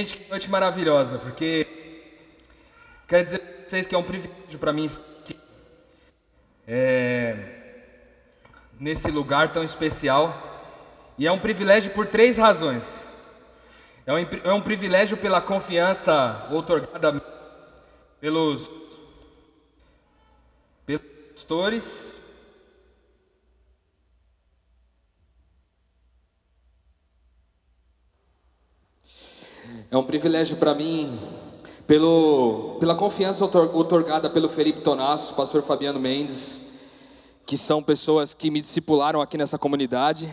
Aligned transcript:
Gente, 0.00 0.16
que 0.16 0.30
noite 0.30 0.48
maravilhosa, 0.48 1.18
porque 1.18 1.66
quero 3.06 3.22
dizer 3.22 3.38
para 3.38 3.68
vocês 3.68 3.86
que 3.86 3.94
é 3.94 3.98
um 3.98 4.02
privilégio 4.02 4.58
para 4.58 4.72
mim 4.72 4.86
estar 4.86 5.04
aqui, 5.20 5.36
é, 6.66 7.36
nesse 8.78 9.10
lugar 9.10 9.52
tão 9.52 9.62
especial. 9.62 10.72
E 11.18 11.26
é 11.26 11.30
um 11.30 11.38
privilégio 11.38 11.92
por 11.92 12.06
três 12.06 12.38
razões. 12.38 13.06
É 14.06 14.14
um, 14.14 14.18
é 14.42 14.52
um 14.54 14.62
privilégio 14.62 15.18
pela 15.18 15.38
confiança 15.38 16.48
outorgada 16.50 17.20
pelos, 18.22 18.72
pelos 20.86 21.02
pastores, 21.34 22.16
É 29.92 29.98
um 29.98 30.04
privilégio 30.04 30.56
para 30.56 30.72
mim, 30.72 31.18
pelo, 31.84 32.76
pela 32.78 32.94
confiança 32.94 33.44
otorgada 33.44 34.30
pelo 34.30 34.48
Felipe 34.48 34.82
Tonasso, 34.82 35.34
pastor 35.34 35.64
Fabiano 35.64 35.98
Mendes, 35.98 36.62
que 37.44 37.56
são 37.56 37.82
pessoas 37.82 38.32
que 38.32 38.52
me 38.52 38.60
discipularam 38.60 39.20
aqui 39.20 39.36
nessa 39.36 39.58
comunidade. 39.58 40.32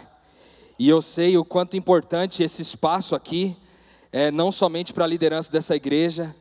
E 0.78 0.88
eu 0.88 1.02
sei 1.02 1.40
o 1.40 1.44
quanto 1.44 1.76
importante 1.76 2.44
esse 2.44 2.62
espaço 2.62 3.16
aqui 3.16 3.58
é 4.12 4.30
não 4.30 4.52
somente 4.52 4.94
para 4.94 5.06
a 5.06 5.08
liderança 5.08 5.52
dessa 5.52 5.76
igreja, 5.76 6.36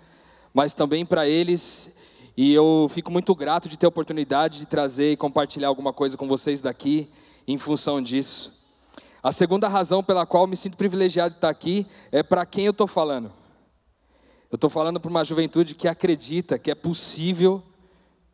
mas 0.53 0.75
também 0.75 1.06
para 1.06 1.27
eles. 1.27 1.91
E 2.37 2.53
eu 2.53 2.87
fico 2.91 3.11
muito 3.11 3.34
grato 3.34 3.67
de 3.67 3.78
ter 3.78 3.87
a 3.87 3.89
oportunidade 3.89 4.59
de 4.59 4.67
trazer 4.67 5.12
e 5.12 5.17
compartilhar 5.17 5.69
alguma 5.69 5.91
coisa 5.91 6.19
com 6.19 6.28
vocês 6.28 6.61
daqui 6.61 7.09
em 7.48 7.56
função 7.56 8.03
disso. 8.03 8.53
A 9.27 9.32
segunda 9.32 9.66
razão 9.66 10.05
pela 10.05 10.24
qual 10.24 10.46
me 10.46 10.55
sinto 10.55 10.77
privilegiado 10.77 11.30
de 11.30 11.38
estar 11.38 11.48
aqui 11.48 11.84
é 12.12 12.22
para 12.22 12.46
quem 12.46 12.64
eu 12.64 12.70
estou 12.70 12.86
falando. 12.86 13.32
Eu 14.48 14.55
estou 14.55 14.70
falando 14.70 15.00
para 15.00 15.10
uma 15.10 15.24
juventude 15.24 15.74
que 15.74 15.88
acredita 15.88 16.60
que 16.60 16.70
é 16.70 16.77
possível, 16.77 17.60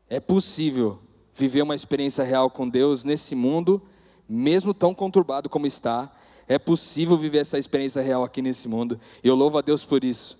é 0.07 0.21
possível 0.21 0.99
viver 1.35 1.63
uma 1.63 1.75
experiência 1.75 2.23
real 2.23 2.51
com 2.51 2.69
Deus 2.69 3.05
nesse 3.05 3.35
mundo, 3.35 3.81
mesmo 4.29 4.75
tão 4.75 4.95
conturbado 4.95 5.49
como 5.49 5.67
está. 5.67 6.13
É 6.47 6.59
possível 6.59 7.17
viver 7.17 7.39
essa 7.39 7.57
experiência 7.57 8.03
real 8.03 8.23
aqui 8.23 8.43
nesse 8.43 8.69
mundo. 8.69 9.01
E 9.25 9.29
eu 9.29 9.35
louvo 9.35 9.57
a 9.57 9.63
Deus 9.63 9.87
por 9.87 10.05
isso. 10.05 10.39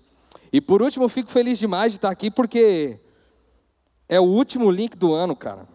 E 0.51 0.61
por 0.61 0.83
último, 0.83 1.09
fico 1.09 1.31
feliz 1.31 1.57
demais 1.57 1.93
de 1.93 1.97
estar 1.97 2.11
aqui 2.11 2.29
porque 2.29 2.99
é 4.07 4.19
o 4.19 4.25
último 4.25 4.69
link 4.69 4.95
do 4.95 5.15
ano, 5.15 5.35
cara. 5.35 5.72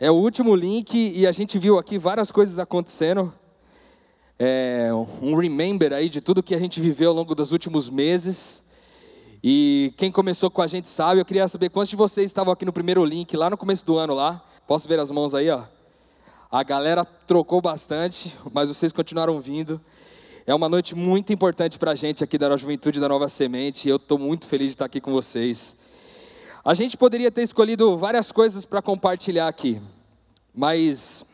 É 0.00 0.08
o 0.12 0.14
último 0.14 0.54
link 0.54 0.94
e 0.94 1.26
a 1.26 1.32
gente 1.32 1.58
viu 1.58 1.76
aqui 1.76 1.98
várias 1.98 2.30
coisas 2.30 2.60
acontecendo. 2.60 3.34
É, 4.38 4.90
um 5.20 5.34
remember 5.34 5.92
aí 5.92 6.08
de 6.08 6.20
tudo 6.20 6.40
que 6.40 6.54
a 6.54 6.58
gente 6.60 6.80
viveu 6.80 7.10
ao 7.10 7.16
longo 7.16 7.34
dos 7.34 7.50
últimos 7.50 7.90
meses. 7.90 8.62
E 9.42 9.92
quem 9.96 10.12
começou 10.12 10.52
com 10.52 10.62
a 10.62 10.68
gente 10.68 10.88
sabe, 10.88 11.20
eu 11.20 11.24
queria 11.24 11.48
saber 11.48 11.70
quantos 11.70 11.90
de 11.90 11.96
vocês 11.96 12.26
estavam 12.26 12.52
aqui 12.52 12.64
no 12.64 12.72
primeiro 12.72 13.04
link, 13.04 13.36
lá 13.36 13.50
no 13.50 13.56
começo 13.56 13.84
do 13.84 13.98
ano 13.98 14.14
lá. 14.14 14.40
Posso 14.68 14.88
ver 14.88 15.00
as 15.00 15.10
mãos 15.10 15.34
aí, 15.34 15.50
ó? 15.50 15.64
A 16.48 16.62
galera 16.62 17.04
trocou 17.04 17.60
bastante, 17.60 18.32
mas 18.52 18.68
vocês 18.68 18.92
continuaram 18.92 19.40
vindo. 19.40 19.80
É 20.46 20.54
uma 20.54 20.68
noite 20.68 20.94
muito 20.94 21.32
importante 21.32 21.76
para 21.76 21.90
a 21.90 21.94
gente 21.96 22.22
aqui 22.22 22.38
da 22.38 22.56
Juventude 22.56 23.00
da 23.00 23.08
Nova 23.08 23.28
Semente. 23.28 23.88
Eu 23.88 23.96
estou 23.96 24.16
muito 24.16 24.46
feliz 24.46 24.68
de 24.68 24.74
estar 24.74 24.84
aqui 24.84 25.00
com 25.00 25.10
vocês. 25.10 25.76
A 26.64 26.74
gente 26.74 26.96
poderia 26.98 27.30
ter 27.30 27.42
escolhido 27.42 27.96
várias 27.96 28.30
coisas 28.30 28.66
para 28.66 28.82
compartilhar 28.82 29.48
aqui, 29.48 29.80
mas 30.54 31.24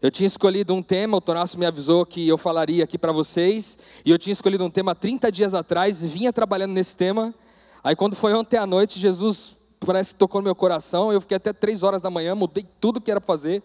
eu 0.00 0.10
tinha 0.10 0.26
escolhido 0.26 0.74
um 0.74 0.82
tema, 0.82 1.16
o 1.16 1.20
Tonasso 1.20 1.58
me 1.58 1.66
avisou 1.66 2.04
que 2.04 2.28
eu 2.28 2.36
falaria 2.36 2.84
aqui 2.84 2.98
para 2.98 3.12
vocês, 3.12 3.78
e 4.04 4.10
eu 4.10 4.18
tinha 4.18 4.32
escolhido 4.32 4.64
um 4.64 4.70
tema 4.70 4.94
30 4.94 5.32
dias 5.32 5.54
atrás, 5.54 6.02
vinha 6.02 6.32
trabalhando 6.32 6.72
nesse 6.72 6.94
tema. 6.94 7.34
Aí 7.82 7.96
quando 7.96 8.14
foi 8.14 8.34
ontem 8.34 8.56
à 8.56 8.66
noite, 8.66 9.00
Jesus 9.00 9.56
parece 9.80 10.10
que 10.10 10.16
tocou 10.16 10.40
no 10.40 10.44
meu 10.44 10.54
coração, 10.54 11.12
eu 11.12 11.20
fiquei 11.20 11.36
até 11.36 11.52
três 11.52 11.82
horas 11.82 12.00
da 12.00 12.10
manhã, 12.10 12.34
mudei 12.34 12.66
tudo 12.80 13.00
que 13.00 13.10
era 13.10 13.20
para 13.20 13.26
fazer. 13.26 13.62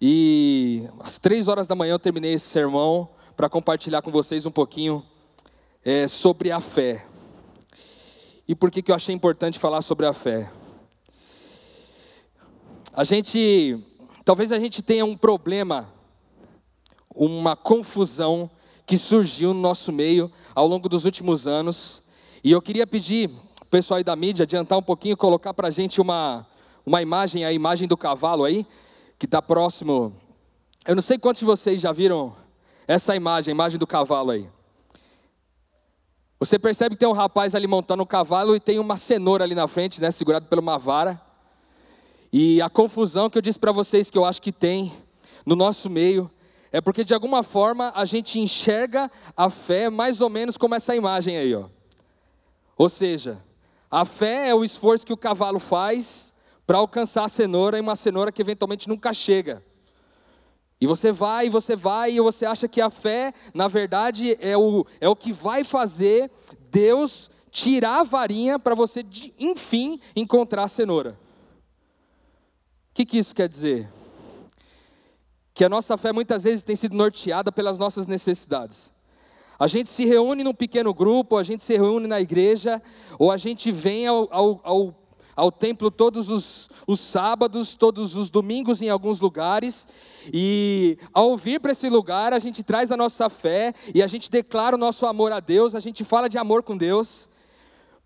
E 0.00 0.88
às 1.00 1.18
três 1.18 1.48
horas 1.48 1.66
da 1.66 1.74
manhã 1.74 1.92
eu 1.92 1.98
terminei 1.98 2.32
esse 2.32 2.46
sermão 2.46 3.08
para 3.36 3.48
compartilhar 3.48 4.02
com 4.02 4.10
vocês 4.10 4.46
um 4.46 4.50
pouquinho 4.50 5.04
é, 5.84 6.08
sobre 6.08 6.50
a 6.50 6.60
fé. 6.60 7.04
E 8.46 8.54
por 8.54 8.70
que, 8.70 8.80
que 8.80 8.90
eu 8.90 8.96
achei 8.96 9.14
importante 9.14 9.58
falar 9.58 9.82
sobre 9.82 10.06
a 10.06 10.12
fé? 10.12 10.50
A 12.92 13.04
gente, 13.04 13.78
talvez 14.24 14.50
a 14.50 14.58
gente 14.58 14.82
tenha 14.82 15.04
um 15.04 15.16
problema, 15.16 15.92
uma 17.14 17.54
confusão 17.54 18.50
que 18.86 18.96
surgiu 18.96 19.52
no 19.52 19.60
nosso 19.60 19.92
meio 19.92 20.32
ao 20.54 20.66
longo 20.66 20.88
dos 20.88 21.04
últimos 21.04 21.46
anos. 21.46 22.02
E 22.42 22.50
eu 22.50 22.62
queria 22.62 22.86
pedir 22.86 23.30
o 23.60 23.66
pessoal 23.66 23.98
aí 23.98 24.04
da 24.04 24.16
mídia 24.16 24.44
adiantar 24.44 24.78
um 24.78 24.82
pouquinho, 24.82 25.16
colocar 25.16 25.52
para 25.52 25.68
a 25.68 25.70
gente 25.70 26.00
uma, 26.00 26.46
uma 26.86 27.02
imagem, 27.02 27.44
a 27.44 27.52
imagem 27.52 27.86
do 27.86 27.96
cavalo 27.96 28.44
aí, 28.44 28.66
que 29.18 29.26
está 29.26 29.42
próximo. 29.42 30.14
Eu 30.86 30.94
não 30.94 31.02
sei 31.02 31.18
quantos 31.18 31.40
de 31.40 31.46
vocês 31.46 31.80
já 31.80 31.92
viram 31.92 32.34
essa 32.86 33.14
imagem, 33.14 33.52
a 33.52 33.54
imagem 33.54 33.78
do 33.78 33.86
cavalo 33.86 34.30
aí. 34.30 34.48
Você 36.40 36.58
percebe 36.58 36.94
que 36.94 37.00
tem 37.00 37.08
um 37.08 37.12
rapaz 37.12 37.54
ali 37.54 37.66
montando 37.66 38.02
um 38.02 38.06
cavalo 38.06 38.56
e 38.56 38.60
tem 38.60 38.78
uma 38.78 38.96
cenoura 38.96 39.44
ali 39.44 39.54
na 39.54 39.68
frente, 39.68 40.00
né, 40.00 40.10
segurado 40.10 40.46
por 40.46 40.58
uma 40.58 40.78
vara. 40.78 41.27
E 42.32 42.60
a 42.60 42.68
confusão 42.68 43.30
que 43.30 43.38
eu 43.38 43.42
disse 43.42 43.58
para 43.58 43.72
vocês 43.72 44.10
que 44.10 44.18
eu 44.18 44.24
acho 44.24 44.42
que 44.42 44.52
tem 44.52 44.92
no 45.46 45.56
nosso 45.56 45.88
meio 45.88 46.30
é 46.70 46.80
porque 46.80 47.02
de 47.02 47.14
alguma 47.14 47.42
forma 47.42 47.90
a 47.94 48.04
gente 48.04 48.38
enxerga 48.38 49.10
a 49.36 49.48
fé 49.48 49.88
mais 49.88 50.20
ou 50.20 50.28
menos 50.28 50.56
como 50.58 50.74
essa 50.74 50.94
imagem 50.94 51.36
aí, 51.36 51.54
ó. 51.54 51.64
Ou 52.76 52.88
seja, 52.88 53.42
a 53.90 54.04
fé 54.04 54.50
é 54.50 54.54
o 54.54 54.62
esforço 54.62 55.06
que 55.06 55.12
o 55.12 55.16
cavalo 55.16 55.58
faz 55.58 56.34
para 56.66 56.78
alcançar 56.78 57.24
a 57.24 57.28
cenoura 57.28 57.78
e 57.78 57.80
uma 57.80 57.96
cenoura 57.96 58.30
que 58.30 58.42
eventualmente 58.42 58.88
nunca 58.88 59.12
chega. 59.14 59.64
E 60.80 60.86
você 60.86 61.10
vai, 61.10 61.46
e 61.46 61.50
você 61.50 61.74
vai, 61.74 62.12
e 62.12 62.20
você 62.20 62.44
acha 62.44 62.68
que 62.68 62.80
a 62.80 62.90
fé, 62.90 63.32
na 63.54 63.66
verdade, 63.66 64.36
é 64.38 64.56
o, 64.56 64.86
é 65.00 65.08
o 65.08 65.16
que 65.16 65.32
vai 65.32 65.64
fazer 65.64 66.30
Deus 66.70 67.30
tirar 67.50 68.00
a 68.00 68.04
varinha 68.04 68.58
para 68.58 68.74
você, 68.74 69.04
enfim, 69.38 69.98
encontrar 70.14 70.64
a 70.64 70.68
cenoura. 70.68 71.18
Que, 72.98 73.06
que 73.06 73.18
isso 73.18 73.32
quer 73.32 73.48
dizer? 73.48 73.88
Que 75.54 75.64
a 75.64 75.68
nossa 75.68 75.96
fé 75.96 76.12
muitas 76.12 76.42
vezes 76.42 76.64
tem 76.64 76.74
sido 76.74 76.96
norteada 76.96 77.52
pelas 77.52 77.78
nossas 77.78 78.08
necessidades. 78.08 78.90
A 79.56 79.68
gente 79.68 79.88
se 79.88 80.04
reúne 80.04 80.42
num 80.42 80.52
pequeno 80.52 80.92
grupo, 80.92 81.36
a 81.36 81.44
gente 81.44 81.62
se 81.62 81.76
reúne 81.76 82.08
na 82.08 82.20
igreja, 82.20 82.82
ou 83.16 83.30
a 83.30 83.36
gente 83.36 83.70
vem 83.70 84.08
ao, 84.08 84.28
ao, 84.32 84.60
ao 84.64 84.94
ao 85.36 85.52
templo 85.52 85.88
todos 85.88 86.28
os, 86.28 86.68
os 86.88 86.98
sábados, 86.98 87.76
todos 87.76 88.16
os 88.16 88.28
domingos 88.30 88.82
em 88.82 88.88
alguns 88.88 89.20
lugares, 89.20 89.86
e 90.34 90.98
ao 91.14 91.36
vir 91.36 91.60
para 91.60 91.70
esse 91.70 91.88
lugar, 91.88 92.32
a 92.32 92.40
gente 92.40 92.64
traz 92.64 92.90
a 92.90 92.96
nossa 92.96 93.28
fé 93.28 93.72
e 93.94 94.02
a 94.02 94.08
gente 94.08 94.28
declara 94.28 94.74
o 94.74 94.78
nosso 94.78 95.06
amor 95.06 95.30
a 95.30 95.38
Deus, 95.38 95.76
a 95.76 95.80
gente 95.80 96.02
fala 96.02 96.28
de 96.28 96.36
amor 96.36 96.64
com 96.64 96.76
Deus, 96.76 97.28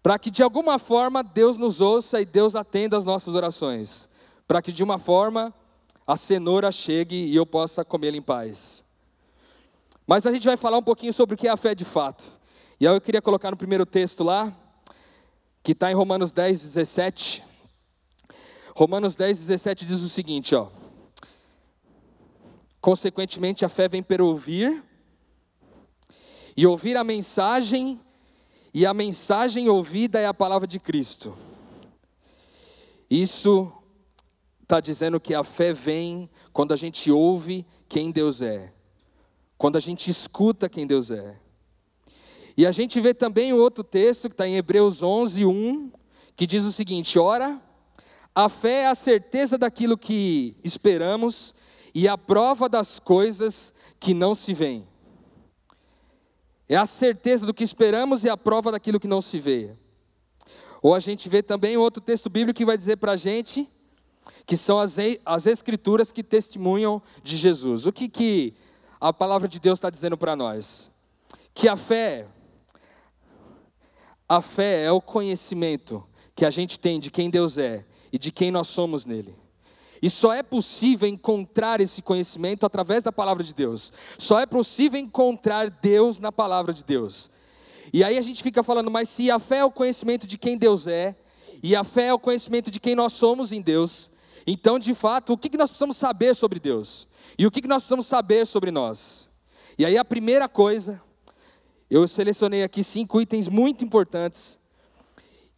para 0.02 0.18
que 0.18 0.30
de 0.30 0.42
alguma 0.42 0.78
forma 0.78 1.22
Deus 1.22 1.56
nos 1.56 1.80
ouça 1.80 2.20
e 2.20 2.26
Deus 2.26 2.54
atenda 2.54 2.98
as 2.98 3.06
nossas 3.06 3.34
orações, 3.34 4.11
para 4.46 4.60
que 4.60 4.72
de 4.72 4.82
uma 4.82 4.98
forma 4.98 5.52
a 6.06 6.16
cenoura 6.16 6.70
chegue 6.70 7.16
e 7.16 7.36
eu 7.36 7.46
possa 7.46 7.84
comê-la 7.84 8.16
em 8.16 8.22
paz. 8.22 8.82
Mas 10.06 10.26
a 10.26 10.32
gente 10.32 10.44
vai 10.44 10.56
falar 10.56 10.78
um 10.78 10.82
pouquinho 10.82 11.12
sobre 11.12 11.34
o 11.34 11.38
que 11.38 11.48
é 11.48 11.50
a 11.50 11.56
fé 11.56 11.74
de 11.74 11.84
fato. 11.84 12.32
E 12.78 12.86
aí 12.86 12.94
eu 12.94 13.00
queria 13.00 13.22
colocar 13.22 13.50
no 13.50 13.56
primeiro 13.56 13.86
texto 13.86 14.24
lá, 14.24 14.52
que 15.62 15.72
está 15.72 15.90
em 15.90 15.94
Romanos 15.94 16.32
10, 16.32 16.60
17. 16.62 17.44
Romanos 18.74 19.14
10, 19.14 19.38
17 19.38 19.86
diz 19.86 20.02
o 20.02 20.08
seguinte, 20.08 20.54
ó. 20.54 20.68
Consequentemente, 22.80 23.64
a 23.64 23.68
fé 23.68 23.88
vem 23.88 24.02
pelo 24.02 24.26
ouvir, 24.26 24.82
e 26.56 26.66
ouvir 26.66 26.96
a 26.96 27.04
mensagem, 27.04 28.00
e 28.74 28.84
a 28.84 28.92
mensagem 28.92 29.68
ouvida 29.68 30.18
é 30.18 30.26
a 30.26 30.34
palavra 30.34 30.66
de 30.66 30.80
Cristo. 30.80 31.36
Isso 33.08 33.72
está 34.72 34.80
dizendo 34.80 35.20
que 35.20 35.34
a 35.34 35.44
fé 35.44 35.74
vem 35.74 36.30
quando 36.50 36.72
a 36.72 36.76
gente 36.78 37.10
ouve 37.10 37.66
quem 37.90 38.10
Deus 38.10 38.40
é, 38.40 38.72
quando 39.58 39.76
a 39.76 39.80
gente 39.80 40.10
escuta 40.10 40.66
quem 40.66 40.86
Deus 40.86 41.10
é. 41.10 41.36
E 42.56 42.66
a 42.66 42.72
gente 42.72 42.98
vê 42.98 43.12
também 43.12 43.52
o 43.52 43.58
outro 43.58 43.84
texto 43.84 44.30
que 44.30 44.34
está 44.34 44.48
em 44.48 44.56
Hebreus 44.56 45.02
11, 45.02 45.44
1, 45.44 45.92
que 46.34 46.46
diz 46.46 46.64
o 46.64 46.72
seguinte: 46.72 47.18
Ora, 47.18 47.60
a 48.34 48.48
fé 48.48 48.84
é 48.84 48.86
a 48.86 48.94
certeza 48.94 49.58
daquilo 49.58 49.98
que 49.98 50.56
esperamos 50.64 51.54
e 51.94 52.08
a 52.08 52.16
prova 52.16 52.66
das 52.66 52.98
coisas 52.98 53.74
que 54.00 54.14
não 54.14 54.34
se 54.34 54.54
veem. 54.54 54.88
É 56.66 56.76
a 56.76 56.86
certeza 56.86 57.44
do 57.44 57.52
que 57.52 57.62
esperamos 57.62 58.24
e 58.24 58.30
a 58.30 58.38
prova 58.38 58.72
daquilo 58.72 58.98
que 58.98 59.06
não 59.06 59.20
se 59.20 59.38
vê. 59.38 59.76
Ou 60.80 60.94
a 60.94 60.98
gente 60.98 61.28
vê 61.28 61.42
também 61.42 61.76
outro 61.76 62.02
texto 62.02 62.30
bíblico 62.30 62.56
que 62.56 62.64
vai 62.64 62.78
dizer 62.78 62.96
para 62.96 63.12
a 63.12 63.16
gente 63.16 63.70
que 64.46 64.56
são 64.56 64.78
as, 64.78 64.96
as 65.24 65.46
escrituras 65.46 66.12
que 66.12 66.22
testemunham 66.22 67.02
de 67.22 67.36
Jesus. 67.36 67.86
O 67.86 67.92
que, 67.92 68.08
que 68.08 68.54
a 69.00 69.12
palavra 69.12 69.48
de 69.48 69.60
Deus 69.60 69.78
está 69.78 69.90
dizendo 69.90 70.16
para 70.16 70.36
nós? 70.36 70.92
que 71.54 71.68
a 71.68 71.76
fé, 71.76 72.26
a 74.28 74.40
fé 74.40 74.84
é 74.84 74.92
o 74.92 75.00
conhecimento 75.00 76.04
que 76.34 76.44
a 76.44 76.50
gente 76.50 76.80
tem 76.80 76.98
de 76.98 77.10
quem 77.10 77.28
Deus 77.28 77.58
é 77.58 77.84
e 78.12 78.18
de 78.18 78.32
quem 78.32 78.50
nós 78.50 78.68
somos 78.68 79.04
nele. 79.04 79.34
E 80.00 80.10
só 80.10 80.32
é 80.32 80.42
possível 80.42 81.06
encontrar 81.06 81.80
esse 81.80 82.02
conhecimento 82.02 82.66
através 82.66 83.04
da 83.04 83.12
palavra 83.12 83.44
de 83.44 83.54
Deus. 83.54 83.92
Só 84.18 84.40
é 84.40 84.46
possível 84.46 84.98
encontrar 84.98 85.70
Deus 85.70 86.18
na 86.18 86.32
palavra 86.32 86.72
de 86.72 86.84
Deus. 86.84 87.30
E 87.92 88.02
aí 88.02 88.18
a 88.18 88.22
gente 88.22 88.42
fica 88.42 88.64
falando, 88.64 88.90
mas 88.90 89.08
se 89.08 89.30
a 89.30 89.38
fé 89.38 89.58
é 89.58 89.64
o 89.64 89.70
conhecimento 89.70 90.26
de 90.26 90.36
quem 90.36 90.56
Deus 90.58 90.88
é, 90.88 91.14
e 91.62 91.76
a 91.76 91.84
fé 91.84 92.06
é 92.06 92.14
o 92.14 92.18
conhecimento 92.18 92.70
de 92.70 92.80
quem 92.80 92.96
nós 92.96 93.12
somos 93.12 93.52
em 93.52 93.60
Deus, 93.60 94.10
então 94.46 94.78
de 94.78 94.94
fato, 94.94 95.32
o 95.32 95.38
que 95.38 95.56
nós 95.56 95.70
precisamos 95.70 95.96
saber 95.96 96.34
sobre 96.34 96.58
Deus? 96.58 97.06
E 97.38 97.46
o 97.46 97.50
que 97.50 97.66
nós 97.66 97.82
precisamos 97.82 98.06
saber 98.06 98.46
sobre 98.46 98.70
nós? 98.70 99.28
E 99.78 99.86
aí 99.86 99.96
a 99.96 100.04
primeira 100.04 100.48
coisa, 100.48 101.00
eu 101.90 102.06
selecionei 102.08 102.62
aqui 102.62 102.82
cinco 102.82 103.20
itens 103.20 103.48
muito 103.48 103.84
importantes. 103.84 104.58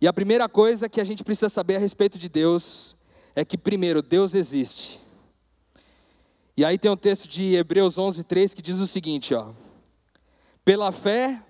E 0.00 0.08
a 0.08 0.12
primeira 0.12 0.48
coisa 0.48 0.88
que 0.88 1.00
a 1.00 1.04
gente 1.04 1.24
precisa 1.24 1.48
saber 1.48 1.76
a 1.76 1.78
respeito 1.78 2.18
de 2.18 2.28
Deus 2.28 2.96
é 3.34 3.44
que, 3.44 3.56
primeiro, 3.56 4.02
Deus 4.02 4.34
existe. 4.34 5.00
E 6.56 6.64
aí 6.64 6.78
tem 6.78 6.90
um 6.90 6.96
texto 6.96 7.26
de 7.26 7.54
Hebreus 7.54 7.98
11, 7.98 8.22
3 8.22 8.54
que 8.54 8.62
diz 8.62 8.78
o 8.80 8.86
seguinte: 8.86 9.34
ó, 9.34 9.52
Pela 10.64 10.92
fé, 10.92 11.42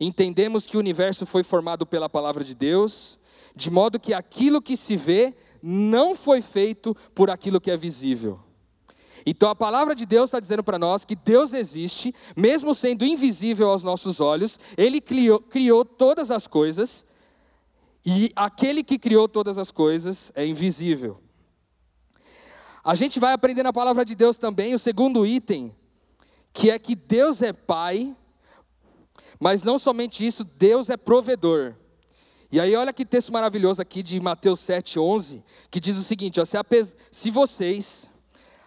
entendemos 0.00 0.66
que 0.66 0.76
o 0.76 0.80
universo 0.80 1.26
foi 1.26 1.42
formado 1.42 1.86
pela 1.86 2.08
palavra 2.08 2.42
de 2.42 2.54
Deus, 2.54 3.18
de 3.54 3.70
modo 3.70 4.00
que 4.00 4.14
aquilo 4.14 4.62
que 4.62 4.76
se 4.76 4.96
vê 4.96 5.34
não 5.62 6.14
foi 6.14 6.40
feito 6.40 6.96
por 7.14 7.30
aquilo 7.30 7.60
que 7.60 7.70
é 7.70 7.76
visível. 7.76 8.40
Então 9.26 9.50
a 9.50 9.54
palavra 9.54 9.94
de 9.94 10.06
Deus 10.06 10.26
está 10.26 10.40
dizendo 10.40 10.62
para 10.62 10.78
nós 10.78 11.04
que 11.04 11.16
Deus 11.16 11.52
existe, 11.52 12.14
mesmo 12.36 12.74
sendo 12.74 13.04
invisível 13.04 13.70
aos 13.70 13.82
nossos 13.82 14.20
olhos, 14.20 14.58
Ele 14.76 15.00
criou, 15.00 15.40
criou 15.40 15.84
todas 15.84 16.30
as 16.30 16.46
coisas, 16.46 17.04
e 18.06 18.32
aquele 18.34 18.82
que 18.82 18.98
criou 18.98 19.28
todas 19.28 19.58
as 19.58 19.70
coisas 19.70 20.32
é 20.34 20.46
invisível. 20.46 21.20
A 22.82 22.94
gente 22.94 23.20
vai 23.20 23.34
aprender 23.34 23.62
na 23.62 23.72
palavra 23.72 24.04
de 24.04 24.14
Deus 24.14 24.38
também 24.38 24.72
o 24.72 24.78
segundo 24.78 25.26
item, 25.26 25.74
que 26.52 26.70
é 26.70 26.78
que 26.78 26.94
Deus 26.94 27.42
é 27.42 27.52
Pai, 27.52 28.16
mas 29.38 29.62
não 29.62 29.78
somente 29.78 30.24
isso, 30.26 30.42
Deus 30.42 30.88
é 30.88 30.96
provedor. 30.96 31.74
E 32.50 32.58
aí, 32.58 32.74
olha 32.74 32.94
que 32.94 33.04
texto 33.04 33.30
maravilhoso 33.30 33.82
aqui 33.82 34.02
de 34.02 34.18
Mateus 34.18 34.60
7,11, 34.60 35.42
que 35.70 35.78
diz 35.78 35.98
o 35.98 36.02
seguinte: 36.02 36.40
ó, 36.40 36.44
se, 36.46 36.56
se 37.10 37.30
vocês, 37.30 38.10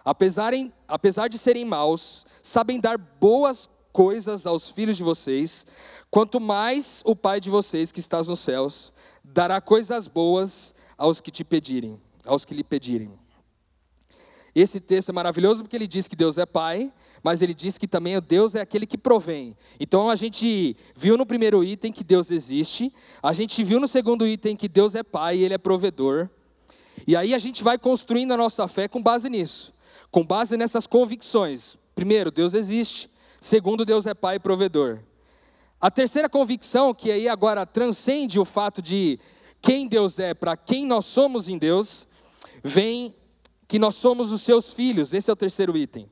apesarem, 0.04 0.72
apesar 0.86 1.28
de 1.28 1.36
serem 1.36 1.64
maus, 1.64 2.24
sabem 2.40 2.78
dar 2.78 2.96
boas 2.96 3.68
coisas 3.92 4.46
aos 4.46 4.70
filhos 4.70 4.96
de 4.96 5.02
vocês, 5.02 5.66
quanto 6.10 6.40
mais 6.40 7.02
o 7.04 7.16
Pai 7.16 7.40
de 7.40 7.50
vocês 7.50 7.90
que 7.90 8.00
está 8.00 8.22
nos 8.22 8.40
céus 8.40 8.92
dará 9.24 9.60
coisas 9.60 10.06
boas 10.06 10.74
aos 10.96 11.20
que 11.20 11.30
te 11.30 11.42
pedirem, 11.42 12.00
aos 12.24 12.44
que 12.44 12.54
lhe 12.54 12.64
pedirem. 12.64 13.21
Esse 14.54 14.80
texto 14.80 15.08
é 15.08 15.12
maravilhoso 15.12 15.62
porque 15.62 15.76
ele 15.76 15.86
diz 15.86 16.06
que 16.06 16.14
Deus 16.14 16.36
é 16.36 16.44
Pai, 16.44 16.92
mas 17.22 17.40
ele 17.40 17.54
diz 17.54 17.78
que 17.78 17.86
também 17.86 18.20
Deus 18.20 18.54
é 18.54 18.60
aquele 18.60 18.86
que 18.86 18.98
provém. 18.98 19.56
Então 19.80 20.10
a 20.10 20.16
gente 20.16 20.76
viu 20.94 21.16
no 21.16 21.24
primeiro 21.24 21.62
item 21.64 21.92
que 21.92 22.04
Deus 22.04 22.30
existe, 22.30 22.92
a 23.22 23.32
gente 23.32 23.62
viu 23.64 23.80
no 23.80 23.88
segundo 23.88 24.26
item 24.26 24.56
que 24.56 24.68
Deus 24.68 24.94
é 24.94 25.02
Pai 25.02 25.38
e 25.38 25.44
Ele 25.44 25.54
é 25.54 25.58
provedor. 25.58 26.28
E 27.06 27.16
aí 27.16 27.32
a 27.34 27.38
gente 27.38 27.64
vai 27.64 27.78
construindo 27.78 28.32
a 28.32 28.36
nossa 28.36 28.68
fé 28.68 28.88
com 28.88 29.02
base 29.02 29.30
nisso, 29.30 29.72
com 30.10 30.24
base 30.24 30.56
nessas 30.56 30.86
convicções. 30.86 31.78
Primeiro, 31.94 32.30
Deus 32.30 32.54
existe. 32.54 33.10
Segundo, 33.40 33.84
Deus 33.84 34.06
é 34.06 34.14
Pai 34.14 34.36
e 34.36 34.40
provedor. 34.40 35.00
A 35.80 35.90
terceira 35.90 36.28
convicção, 36.28 36.94
que 36.94 37.10
aí 37.10 37.28
agora 37.28 37.66
transcende 37.66 38.38
o 38.38 38.44
fato 38.44 38.80
de 38.80 39.18
quem 39.60 39.88
Deus 39.88 40.18
é 40.18 40.34
para 40.34 40.56
quem 40.56 40.86
nós 40.86 41.06
somos 41.06 41.48
em 41.48 41.58
Deus, 41.58 42.06
vem 42.62 43.14
que 43.72 43.78
nós 43.78 43.94
somos 43.94 44.30
os 44.30 44.42
seus 44.42 44.70
filhos. 44.70 45.14
Esse 45.14 45.30
é 45.30 45.32
o 45.32 45.36
terceiro 45.36 45.74
item. 45.74 46.06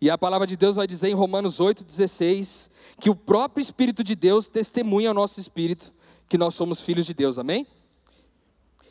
E 0.00 0.08
a 0.08 0.16
palavra 0.16 0.46
de 0.46 0.56
Deus 0.56 0.76
vai 0.76 0.86
dizer 0.86 1.10
em 1.10 1.12
Romanos 1.12 1.60
8,16 1.60 2.70
que 2.98 3.10
o 3.10 3.14
próprio 3.14 3.60
Espírito 3.60 4.02
de 4.02 4.14
Deus 4.14 4.48
testemunha 4.48 5.10
ao 5.10 5.14
nosso 5.14 5.38
espírito 5.38 5.92
que 6.26 6.38
nós 6.38 6.54
somos 6.54 6.80
filhos 6.80 7.04
de 7.04 7.12
Deus, 7.12 7.38
amém? 7.38 7.66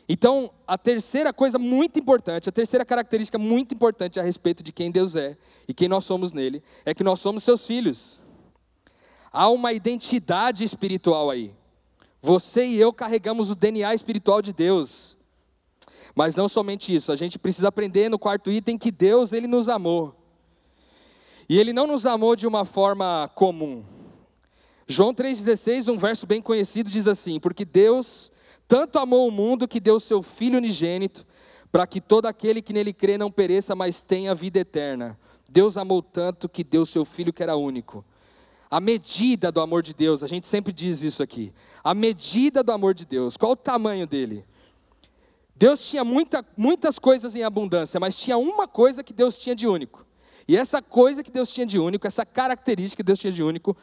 Então, 0.08 0.52
a 0.64 0.78
terceira 0.78 1.32
coisa 1.32 1.58
muito 1.58 1.98
importante, 1.98 2.48
a 2.48 2.52
terceira 2.52 2.84
característica 2.84 3.36
muito 3.36 3.74
importante 3.74 4.20
a 4.20 4.22
respeito 4.22 4.62
de 4.62 4.70
quem 4.70 4.88
Deus 4.88 5.16
é 5.16 5.36
e 5.66 5.74
quem 5.74 5.88
nós 5.88 6.04
somos 6.04 6.32
nele, 6.32 6.62
é 6.84 6.94
que 6.94 7.02
nós 7.02 7.18
somos 7.18 7.42
seus 7.42 7.66
filhos. 7.66 8.22
Há 9.32 9.48
uma 9.48 9.72
identidade 9.72 10.62
espiritual 10.62 11.30
aí. 11.30 11.52
Você 12.22 12.64
e 12.64 12.78
eu 12.78 12.92
carregamos 12.92 13.50
o 13.50 13.56
DNA 13.56 13.92
espiritual 13.92 14.40
de 14.40 14.52
Deus. 14.52 15.16
Mas 16.14 16.36
não 16.36 16.48
somente 16.48 16.94
isso, 16.94 17.10
a 17.10 17.16
gente 17.16 17.38
precisa 17.38 17.68
aprender 17.68 18.08
no 18.08 18.18
quarto 18.18 18.50
item 18.50 18.76
que 18.76 18.90
Deus 18.90 19.32
ele 19.32 19.46
nos 19.46 19.68
amou. 19.68 20.14
E 21.48 21.58
ele 21.58 21.72
não 21.72 21.86
nos 21.86 22.06
amou 22.06 22.36
de 22.36 22.46
uma 22.46 22.64
forma 22.64 23.30
comum. 23.34 23.84
João 24.86 25.14
3,16, 25.14 25.92
um 25.92 25.96
verso 25.96 26.26
bem 26.26 26.40
conhecido, 26.40 26.90
diz 26.90 27.08
assim: 27.08 27.40
Porque 27.40 27.64
Deus 27.64 28.30
tanto 28.68 28.98
amou 28.98 29.26
o 29.26 29.30
mundo 29.30 29.68
que 29.68 29.80
deu 29.80 29.98
seu 29.98 30.22
Filho 30.22 30.58
unigênito, 30.58 31.26
para 31.70 31.86
que 31.86 32.00
todo 32.00 32.26
aquele 32.26 32.60
que 32.60 32.72
nele 32.72 32.92
crê 32.92 33.16
não 33.16 33.30
pereça, 33.30 33.74
mas 33.74 34.02
tenha 34.02 34.34
vida 34.34 34.60
eterna. 34.60 35.18
Deus 35.48 35.76
amou 35.76 36.02
tanto 36.02 36.48
que 36.48 36.62
deu 36.62 36.84
seu 36.86 37.04
Filho 37.04 37.32
que 37.32 37.42
era 37.42 37.56
único. 37.56 38.04
A 38.70 38.80
medida 38.80 39.52
do 39.52 39.60
amor 39.60 39.82
de 39.82 39.92
Deus, 39.92 40.22
a 40.22 40.26
gente 40.26 40.46
sempre 40.46 40.72
diz 40.72 41.02
isso 41.02 41.22
aqui. 41.22 41.52
A 41.84 41.92
medida 41.92 42.62
do 42.62 42.72
amor 42.72 42.94
de 42.94 43.04
Deus, 43.04 43.36
qual 43.36 43.52
o 43.52 43.56
tamanho 43.56 44.06
dele? 44.06 44.44
Deus 45.62 45.84
tinha 45.84 46.02
muita, 46.02 46.44
muitas 46.56 46.98
coisas 46.98 47.36
em 47.36 47.44
abundância, 47.44 48.00
mas 48.00 48.16
tinha 48.16 48.36
uma 48.36 48.66
coisa 48.66 49.00
que 49.04 49.12
Deus 49.12 49.38
tinha 49.38 49.54
de 49.54 49.68
único. 49.68 50.04
E 50.48 50.56
essa 50.56 50.82
coisa 50.82 51.22
que 51.22 51.30
Deus 51.30 51.52
tinha 51.52 51.64
de 51.64 51.78
único, 51.78 52.04
essa 52.04 52.26
característica 52.26 53.00
que 53.00 53.06
Deus 53.06 53.16
tinha 53.16 53.32
de 53.32 53.44
único, 53.44 53.76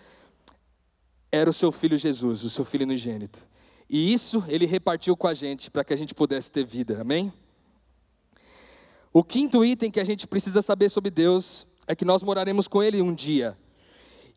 era 1.31 1.49
o 1.49 1.53
seu 1.53 1.71
filho 1.71 1.97
Jesus, 1.97 2.43
o 2.43 2.49
seu 2.49 2.65
filho 2.65 2.83
unigênito. 2.83 3.47
E 3.89 4.11
isso 4.13 4.43
ele 4.49 4.65
repartiu 4.65 5.15
com 5.15 5.25
a 5.25 5.33
gente 5.33 5.71
para 5.71 5.85
que 5.85 5.93
a 5.93 5.95
gente 5.95 6.13
pudesse 6.13 6.51
ter 6.51 6.65
vida, 6.65 6.99
amém? 6.99 7.31
O 9.13 9.23
quinto 9.23 9.63
item 9.63 9.89
que 9.89 10.01
a 10.01 10.05
gente 10.05 10.27
precisa 10.27 10.61
saber 10.61 10.89
sobre 10.89 11.09
Deus 11.09 11.65
é 11.87 11.95
que 11.95 12.03
nós 12.03 12.23
moraremos 12.23 12.67
com 12.67 12.83
Ele 12.83 13.01
um 13.01 13.15
dia. 13.15 13.57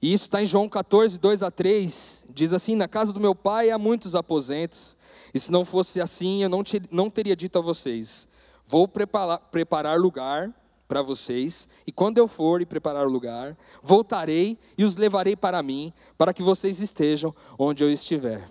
E 0.00 0.12
isso 0.12 0.26
está 0.26 0.40
em 0.40 0.46
João 0.46 0.68
14, 0.68 1.18
2 1.18 1.42
a 1.42 1.50
3. 1.50 2.26
Diz 2.32 2.52
assim: 2.52 2.76
Na 2.76 2.86
casa 2.86 3.12
do 3.12 3.18
meu 3.18 3.34
pai 3.34 3.72
há 3.72 3.78
muitos 3.78 4.14
aposentos. 4.14 4.96
E 5.34 5.40
se 5.40 5.50
não 5.50 5.64
fosse 5.64 6.00
assim, 6.00 6.42
eu 6.42 6.48
não, 6.48 6.62
te, 6.62 6.82
não 6.90 7.08
teria 7.08 7.34
dito 7.34 7.58
a 7.58 7.62
vocês: 7.62 8.28
Vou 8.66 8.86
preparar, 8.86 9.38
preparar 9.38 9.98
lugar 9.98 10.52
para 10.86 11.00
vocês, 11.00 11.66
e 11.86 11.92
quando 11.92 12.18
eu 12.18 12.28
for 12.28 12.60
e 12.60 12.66
preparar 12.66 13.06
o 13.06 13.10
lugar, 13.10 13.56
voltarei 13.82 14.58
e 14.76 14.84
os 14.84 14.94
levarei 14.96 15.34
para 15.34 15.62
mim, 15.62 15.90
para 16.18 16.34
que 16.34 16.42
vocês 16.42 16.80
estejam 16.80 17.34
onde 17.58 17.82
eu 17.82 17.90
estiver. 17.90 18.46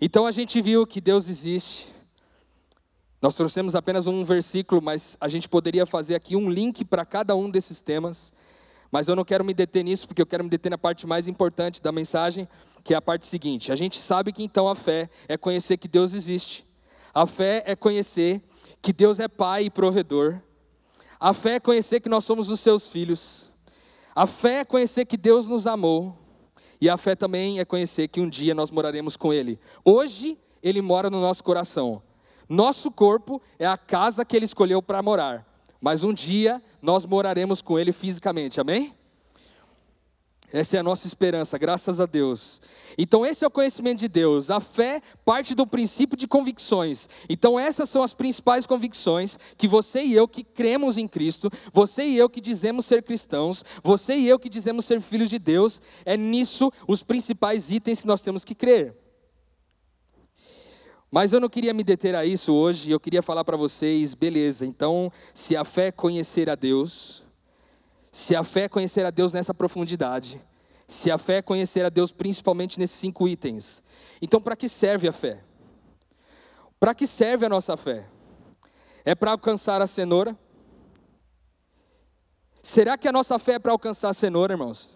Então 0.00 0.26
a 0.26 0.32
gente 0.32 0.60
viu 0.60 0.84
que 0.84 1.00
Deus 1.00 1.28
existe. 1.28 1.86
Nós 3.20 3.36
trouxemos 3.36 3.76
apenas 3.76 4.08
um 4.08 4.24
versículo, 4.24 4.82
mas 4.82 5.16
a 5.20 5.28
gente 5.28 5.48
poderia 5.48 5.86
fazer 5.86 6.16
aqui 6.16 6.34
um 6.34 6.50
link 6.50 6.84
para 6.84 7.04
cada 7.04 7.36
um 7.36 7.48
desses 7.48 7.80
temas. 7.80 8.32
Mas 8.92 9.08
eu 9.08 9.16
não 9.16 9.24
quero 9.24 9.42
me 9.42 9.54
deter 9.54 9.82
nisso, 9.82 10.06
porque 10.06 10.20
eu 10.20 10.26
quero 10.26 10.44
me 10.44 10.50
deter 10.50 10.68
na 10.68 10.76
parte 10.76 11.06
mais 11.06 11.26
importante 11.26 11.80
da 11.80 11.90
mensagem, 11.90 12.46
que 12.84 12.92
é 12.92 12.96
a 12.98 13.00
parte 13.00 13.24
seguinte. 13.24 13.72
A 13.72 13.74
gente 13.74 13.98
sabe 13.98 14.32
que 14.32 14.44
então 14.44 14.68
a 14.68 14.74
fé 14.74 15.08
é 15.26 15.38
conhecer 15.38 15.78
que 15.78 15.88
Deus 15.88 16.12
existe. 16.12 16.66
A 17.14 17.26
fé 17.26 17.62
é 17.64 17.74
conhecer 17.74 18.42
que 18.82 18.92
Deus 18.92 19.18
é 19.18 19.28
Pai 19.28 19.64
e 19.64 19.70
provedor. 19.70 20.42
A 21.18 21.32
fé 21.32 21.54
é 21.54 21.60
conhecer 21.60 22.00
que 22.00 22.08
nós 22.10 22.22
somos 22.24 22.50
os 22.50 22.60
seus 22.60 22.86
filhos. 22.90 23.50
A 24.14 24.26
fé 24.26 24.58
é 24.58 24.64
conhecer 24.64 25.06
que 25.06 25.16
Deus 25.16 25.46
nos 25.46 25.66
amou. 25.66 26.14
E 26.78 26.90
a 26.90 26.98
fé 26.98 27.16
também 27.16 27.60
é 27.60 27.64
conhecer 27.64 28.08
que 28.08 28.20
um 28.20 28.28
dia 28.28 28.54
nós 28.54 28.70
moraremos 28.70 29.16
com 29.16 29.32
Ele. 29.32 29.58
Hoje, 29.82 30.38
Ele 30.62 30.82
mora 30.82 31.08
no 31.08 31.18
nosso 31.18 31.42
coração. 31.42 32.02
Nosso 32.46 32.90
corpo 32.90 33.40
é 33.58 33.64
a 33.64 33.78
casa 33.78 34.22
que 34.22 34.36
Ele 34.36 34.44
escolheu 34.44 34.82
para 34.82 35.02
morar 35.02 35.50
mas 35.82 36.04
um 36.04 36.14
dia 36.14 36.62
nós 36.80 37.04
moraremos 37.04 37.60
com 37.60 37.76
Ele 37.76 37.90
fisicamente, 37.90 38.60
amém? 38.60 38.94
Essa 40.52 40.76
é 40.76 40.80
a 40.80 40.82
nossa 40.82 41.06
esperança, 41.06 41.56
graças 41.56 41.98
a 41.98 42.04
Deus. 42.04 42.60
Então, 42.98 43.24
esse 43.24 43.42
é 43.42 43.48
o 43.48 43.50
conhecimento 43.50 44.00
de 44.00 44.08
Deus. 44.08 44.50
A 44.50 44.60
fé 44.60 45.00
parte 45.24 45.54
do 45.54 45.66
princípio 45.66 46.16
de 46.16 46.28
convicções. 46.28 47.08
Então, 47.26 47.58
essas 47.58 47.88
são 47.88 48.02
as 48.02 48.12
principais 48.12 48.66
convicções 48.66 49.38
que 49.56 49.66
você 49.66 50.02
e 50.02 50.14
eu 50.14 50.28
que 50.28 50.44
cremos 50.44 50.98
em 50.98 51.08
Cristo, 51.08 51.50
você 51.72 52.04
e 52.04 52.18
eu 52.18 52.28
que 52.28 52.40
dizemos 52.40 52.84
ser 52.84 53.02
cristãos, 53.02 53.64
você 53.82 54.14
e 54.14 54.28
eu 54.28 54.38
que 54.38 54.50
dizemos 54.50 54.84
ser 54.84 55.00
filhos 55.00 55.30
de 55.30 55.38
Deus, 55.38 55.80
é 56.04 56.18
nisso 56.18 56.70
os 56.86 57.02
principais 57.02 57.70
itens 57.70 58.00
que 58.00 58.06
nós 58.06 58.20
temos 58.20 58.44
que 58.44 58.54
crer. 58.54 59.01
Mas 61.14 61.34
eu 61.34 61.38
não 61.38 61.48
queria 61.50 61.74
me 61.74 61.84
deter 61.84 62.14
a 62.14 62.24
isso 62.24 62.54
hoje, 62.54 62.90
eu 62.90 62.98
queria 62.98 63.20
falar 63.20 63.44
para 63.44 63.54
vocês, 63.54 64.14
beleza, 64.14 64.64
então, 64.64 65.12
se 65.34 65.54
a 65.54 65.62
fé 65.62 65.88
é 65.88 65.92
conhecer 65.92 66.48
a 66.48 66.54
Deus, 66.54 67.22
se 68.10 68.34
a 68.34 68.42
fé 68.42 68.62
é 68.62 68.68
conhecer 68.68 69.04
a 69.04 69.10
Deus 69.10 69.30
nessa 69.34 69.52
profundidade, 69.52 70.40
Se 70.88 71.10
a 71.10 71.16
fé 71.16 71.38
é 71.38 71.42
conhecer 71.42 71.86
a 71.86 71.88
Deus 71.88 72.12
principalmente 72.12 72.78
nesses 72.78 72.96
cinco 72.96 73.26
itens. 73.26 73.82
Então, 74.20 74.38
para 74.38 74.54
que 74.54 74.68
serve 74.68 75.08
a 75.08 75.12
fé? 75.12 75.42
Para 76.78 76.94
que 76.94 77.06
serve 77.06 77.46
a 77.46 77.48
nossa 77.48 77.78
fé? 77.78 78.06
É 79.02 79.14
para 79.14 79.30
alcançar 79.30 79.80
a 79.80 79.86
cenoura? 79.86 80.38
Será 82.62 82.98
que 82.98 83.08
a 83.08 83.12
nossa 83.12 83.38
fé 83.38 83.54
é 83.54 83.58
para 83.58 83.72
alcançar 83.72 84.10
a 84.10 84.14
cenoura, 84.14 84.52
irmãos? 84.52 84.90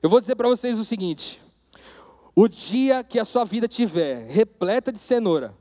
Eu 0.00 0.08
vou 0.08 0.20
dizer 0.20 0.36
para 0.36 0.48
vocês 0.48 0.78
o 0.78 0.84
seguinte: 0.84 1.42
o 2.42 2.48
dia 2.48 3.04
que 3.04 3.18
a 3.18 3.24
sua 3.26 3.44
vida 3.44 3.68
tiver 3.68 4.24
repleta 4.24 4.90
de 4.90 4.98
cenoura, 4.98 5.54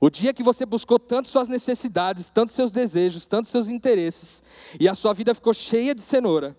o 0.00 0.10
dia 0.10 0.34
que 0.34 0.42
você 0.42 0.66
buscou 0.66 0.98
tanto 0.98 1.28
suas 1.28 1.46
necessidades, 1.46 2.28
tanto 2.28 2.50
seus 2.50 2.72
desejos, 2.72 3.24
tanto 3.24 3.46
seus 3.46 3.68
interesses, 3.68 4.42
e 4.80 4.88
a 4.88 4.96
sua 4.96 5.12
vida 5.12 5.32
ficou 5.32 5.54
cheia 5.54 5.94
de 5.94 6.02
cenoura, 6.02 6.56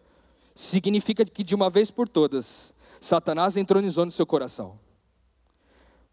significa 0.55 1.25
que 1.25 1.43
de 1.43 1.53
uma 1.53 1.69
vez 1.69 1.91
por 1.91 2.07
todas, 2.07 2.73
Satanás 3.01 3.57
entronizou 3.57 4.05
no 4.05 4.11
seu 4.11 4.25
coração. 4.25 4.79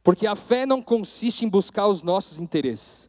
Porque 0.02 0.26
a 0.26 0.34
fé 0.34 0.66
não 0.66 0.82
consiste 0.82 1.44
em 1.44 1.48
buscar 1.48 1.86
os 1.86 2.02
nossos 2.02 2.40
interesses. 2.40 3.08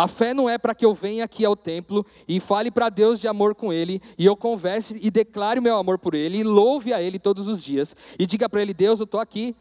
A 0.00 0.08
fé 0.08 0.32
não 0.32 0.48
é 0.48 0.56
para 0.56 0.74
que 0.74 0.82
eu 0.82 0.94
venha 0.94 1.26
aqui 1.26 1.44
ao 1.44 1.54
templo 1.54 2.06
e 2.26 2.40
fale 2.40 2.70
para 2.70 2.88
Deus 2.88 3.20
de 3.20 3.28
amor 3.28 3.54
com 3.54 3.70
Ele, 3.70 4.00
e 4.16 4.24
eu 4.24 4.34
converse 4.34 4.98
e 4.98 5.10
declare 5.10 5.60
o 5.60 5.62
meu 5.62 5.76
amor 5.76 5.98
por 5.98 6.14
Ele, 6.14 6.38
e 6.38 6.42
louve 6.42 6.94
a 6.94 7.02
Ele 7.02 7.18
todos 7.18 7.46
os 7.46 7.62
dias, 7.62 7.94
e 8.18 8.24
diga 8.24 8.48
para 8.48 8.62
Ele: 8.62 8.72
Deus, 8.72 8.98
eu 8.98 9.04
estou 9.04 9.20
aqui, 9.20 9.54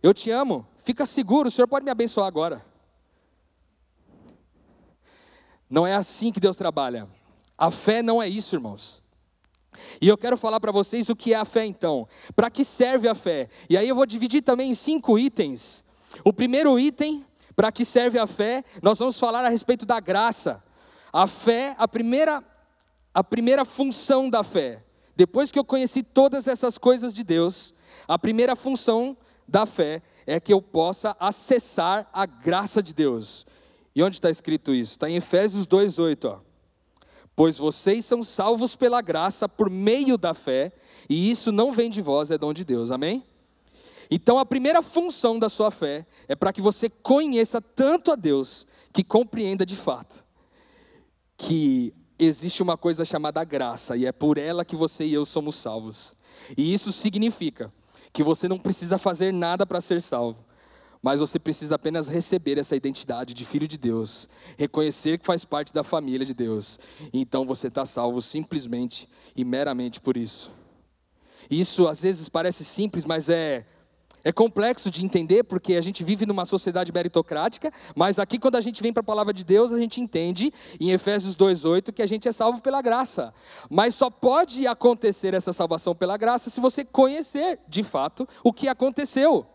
eu 0.00 0.14
te 0.14 0.30
amo, 0.30 0.64
fica 0.84 1.04
seguro, 1.04 1.48
o 1.48 1.50
Senhor 1.50 1.66
pode 1.66 1.84
me 1.84 1.90
abençoar 1.90 2.28
agora. 2.28 2.64
Não 5.68 5.84
é 5.84 5.96
assim 5.96 6.30
que 6.30 6.38
Deus 6.38 6.56
trabalha. 6.56 7.08
A 7.58 7.68
fé 7.72 8.00
não 8.00 8.22
é 8.22 8.28
isso, 8.28 8.54
irmãos. 8.54 9.02
E 10.00 10.06
eu 10.06 10.16
quero 10.16 10.36
falar 10.36 10.60
para 10.60 10.70
vocês 10.70 11.08
o 11.08 11.16
que 11.16 11.34
é 11.34 11.36
a 11.36 11.44
fé 11.44 11.66
então. 11.66 12.06
Para 12.36 12.48
que 12.48 12.64
serve 12.64 13.08
a 13.08 13.14
fé? 13.16 13.48
E 13.68 13.76
aí 13.76 13.88
eu 13.88 13.96
vou 13.96 14.06
dividir 14.06 14.42
também 14.42 14.70
em 14.70 14.74
cinco 14.74 15.18
itens. 15.18 15.84
O 16.24 16.32
primeiro 16.32 16.78
item, 16.78 17.24
para 17.60 17.70
que 17.70 17.84
serve 17.84 18.18
a 18.18 18.26
fé, 18.26 18.64
nós 18.82 18.98
vamos 18.98 19.20
falar 19.20 19.44
a 19.44 19.50
respeito 19.50 19.84
da 19.84 20.00
graça. 20.00 20.64
A 21.12 21.26
fé, 21.26 21.76
a 21.76 21.86
primeira, 21.86 22.42
a 23.12 23.22
primeira 23.22 23.66
função 23.66 24.30
da 24.30 24.42
fé. 24.42 24.82
Depois 25.14 25.52
que 25.52 25.58
eu 25.58 25.64
conheci 25.66 26.02
todas 26.02 26.48
essas 26.48 26.78
coisas 26.78 27.12
de 27.12 27.22
Deus, 27.22 27.74
a 28.08 28.18
primeira 28.18 28.56
função 28.56 29.14
da 29.46 29.66
fé 29.66 30.00
é 30.26 30.40
que 30.40 30.54
eu 30.54 30.62
possa 30.62 31.14
acessar 31.20 32.08
a 32.14 32.24
graça 32.24 32.82
de 32.82 32.94
Deus. 32.94 33.46
E 33.94 34.02
onde 34.02 34.16
está 34.16 34.30
escrito 34.30 34.72
isso? 34.74 34.92
Está 34.92 35.10
em 35.10 35.16
Efésios 35.16 35.66
2,8. 35.66 36.40
Pois 37.36 37.58
vocês 37.58 38.06
são 38.06 38.22
salvos 38.22 38.74
pela 38.74 39.02
graça 39.02 39.46
por 39.46 39.68
meio 39.68 40.16
da 40.16 40.32
fé, 40.32 40.72
e 41.10 41.30
isso 41.30 41.52
não 41.52 41.72
vem 41.72 41.90
de 41.90 42.00
vós, 42.00 42.30
é 42.30 42.38
dom 42.38 42.54
de 42.54 42.64
Deus. 42.64 42.90
Amém? 42.90 43.22
Então 44.10 44.38
a 44.38 44.46
primeira 44.46 44.82
função 44.82 45.38
da 45.38 45.48
sua 45.48 45.70
fé 45.70 46.06
é 46.26 46.34
para 46.34 46.52
que 46.52 46.60
você 46.60 46.88
conheça 46.88 47.60
tanto 47.60 48.10
a 48.10 48.16
Deus 48.16 48.66
que 48.92 49.04
compreenda 49.04 49.64
de 49.64 49.76
fato 49.76 50.24
que 51.38 51.94
existe 52.18 52.62
uma 52.62 52.76
coisa 52.76 53.04
chamada 53.04 53.42
graça 53.44 53.96
e 53.96 54.04
é 54.04 54.12
por 54.12 54.36
ela 54.36 54.64
que 54.64 54.76
você 54.76 55.04
e 55.04 55.14
eu 55.14 55.24
somos 55.24 55.54
salvos. 55.54 56.14
E 56.56 56.72
isso 56.72 56.92
significa 56.92 57.72
que 58.12 58.22
você 58.22 58.46
não 58.46 58.58
precisa 58.58 58.98
fazer 58.98 59.32
nada 59.32 59.64
para 59.64 59.80
ser 59.80 60.02
salvo 60.02 60.44
mas 61.02 61.20
você 61.20 61.38
precisa 61.38 61.76
apenas 61.76 62.08
receber 62.08 62.58
essa 62.58 62.76
identidade 62.76 63.32
de 63.32 63.44
filho 63.44 63.66
de 63.66 63.78
Deus, 63.78 64.28
reconhecer 64.58 65.18
que 65.18 65.26
faz 65.26 65.44
parte 65.44 65.72
da 65.72 65.82
família 65.82 66.26
de 66.26 66.34
Deus, 66.34 66.78
então 67.12 67.46
você 67.46 67.68
está 67.68 67.86
salvo 67.86 68.20
simplesmente 68.20 69.08
e 69.34 69.44
meramente 69.44 70.00
por 70.00 70.16
isso. 70.16 70.52
Isso 71.50 71.88
às 71.88 72.02
vezes 72.02 72.28
parece 72.28 72.64
simples, 72.64 73.04
mas 73.04 73.28
é 73.28 73.64
é 74.24 74.32
complexo 74.32 74.90
de 74.90 75.04
entender 75.04 75.44
porque 75.44 75.74
a 75.74 75.80
gente 75.80 76.04
vive 76.04 76.26
numa 76.26 76.44
sociedade 76.44 76.92
meritocrática, 76.92 77.72
mas 77.94 78.18
aqui 78.18 78.38
quando 78.38 78.56
a 78.56 78.60
gente 78.60 78.82
vem 78.82 78.92
para 78.92 79.00
a 79.00 79.04
palavra 79.04 79.32
de 79.32 79.44
Deus, 79.44 79.72
a 79.72 79.78
gente 79.78 80.00
entende 80.00 80.52
em 80.78 80.90
Efésios 80.90 81.34
2:8 81.34 81.92
que 81.92 82.02
a 82.02 82.06
gente 82.06 82.28
é 82.28 82.32
salvo 82.32 82.60
pela 82.60 82.82
graça. 82.82 83.32
Mas 83.68 83.94
só 83.94 84.10
pode 84.10 84.66
acontecer 84.66 85.34
essa 85.34 85.52
salvação 85.52 85.94
pela 85.94 86.16
graça 86.16 86.50
se 86.50 86.60
você 86.60 86.84
conhecer 86.84 87.58
de 87.68 87.82
fato 87.82 88.28
o 88.44 88.52
que 88.52 88.68
aconteceu. 88.68 89.46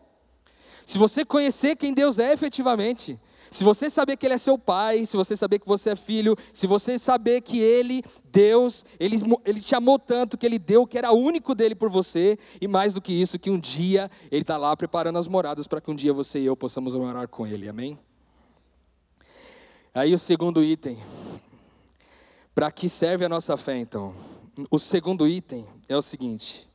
Se 0.85 0.97
você 0.97 1.25
conhecer 1.25 1.75
quem 1.75 1.93
Deus 1.93 2.19
é 2.19 2.31
efetivamente, 2.31 3.19
se 3.55 3.63
você 3.63 3.89
saber 3.89 4.17
que 4.17 4.25
Ele 4.25 4.33
é 4.33 4.37
seu 4.37 4.57
pai, 4.57 5.05
se 5.05 5.15
você 5.15 5.33
saber 5.33 5.59
que 5.59 5.65
você 5.65 5.91
é 5.91 5.95
filho, 5.95 6.35
se 6.51 6.67
você 6.67 6.99
saber 6.99 7.39
que 7.39 7.57
Ele, 7.57 8.03
Deus, 8.25 8.85
Ele, 8.99 9.15
ele 9.45 9.61
te 9.61 9.73
amou 9.73 9.97
tanto 9.97 10.37
que 10.37 10.45
Ele 10.45 10.59
deu 10.59 10.81
o 10.81 10.87
que 10.87 10.97
era 10.97 11.13
único 11.13 11.55
dele 11.55 11.73
por 11.73 11.89
você, 11.89 12.37
e 12.59 12.67
mais 12.67 12.93
do 12.93 13.01
que 13.01 13.13
isso, 13.13 13.39
que 13.39 13.49
um 13.49 13.57
dia 13.57 14.11
Ele 14.29 14.41
está 14.41 14.57
lá 14.57 14.75
preparando 14.75 15.17
as 15.17 15.25
moradas 15.25 15.67
para 15.67 15.79
que 15.79 15.89
um 15.89 15.95
dia 15.95 16.11
você 16.11 16.39
e 16.39 16.45
eu 16.45 16.57
possamos 16.57 16.93
morar 16.95 17.29
com 17.29 17.47
Ele, 17.47 17.69
amém? 17.69 17.97
Aí 19.93 20.13
o 20.13 20.19
segundo 20.19 20.61
item, 20.61 20.99
para 22.53 22.69
que 22.69 22.89
serve 22.89 23.23
a 23.23 23.29
nossa 23.29 23.55
fé 23.55 23.77
então? 23.77 24.13
O 24.69 24.77
segundo 24.77 25.25
item 25.25 25.65
é 25.87 25.95
o 25.95 26.01
seguinte: 26.01 26.67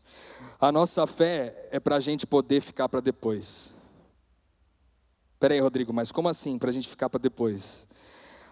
a 0.58 0.72
nossa 0.72 1.06
fé 1.06 1.68
é 1.70 1.78
para 1.78 1.96
a 1.96 2.00
gente 2.00 2.26
poder 2.26 2.62
ficar 2.62 2.88
para 2.88 3.00
depois. 3.00 3.74
Peraí, 5.40 5.58
Rodrigo, 5.58 5.90
mas 5.90 6.12
como 6.12 6.28
assim? 6.28 6.58
Para 6.58 6.68
a 6.68 6.72
gente 6.72 6.86
ficar 6.86 7.08
para 7.08 7.18
depois. 7.18 7.88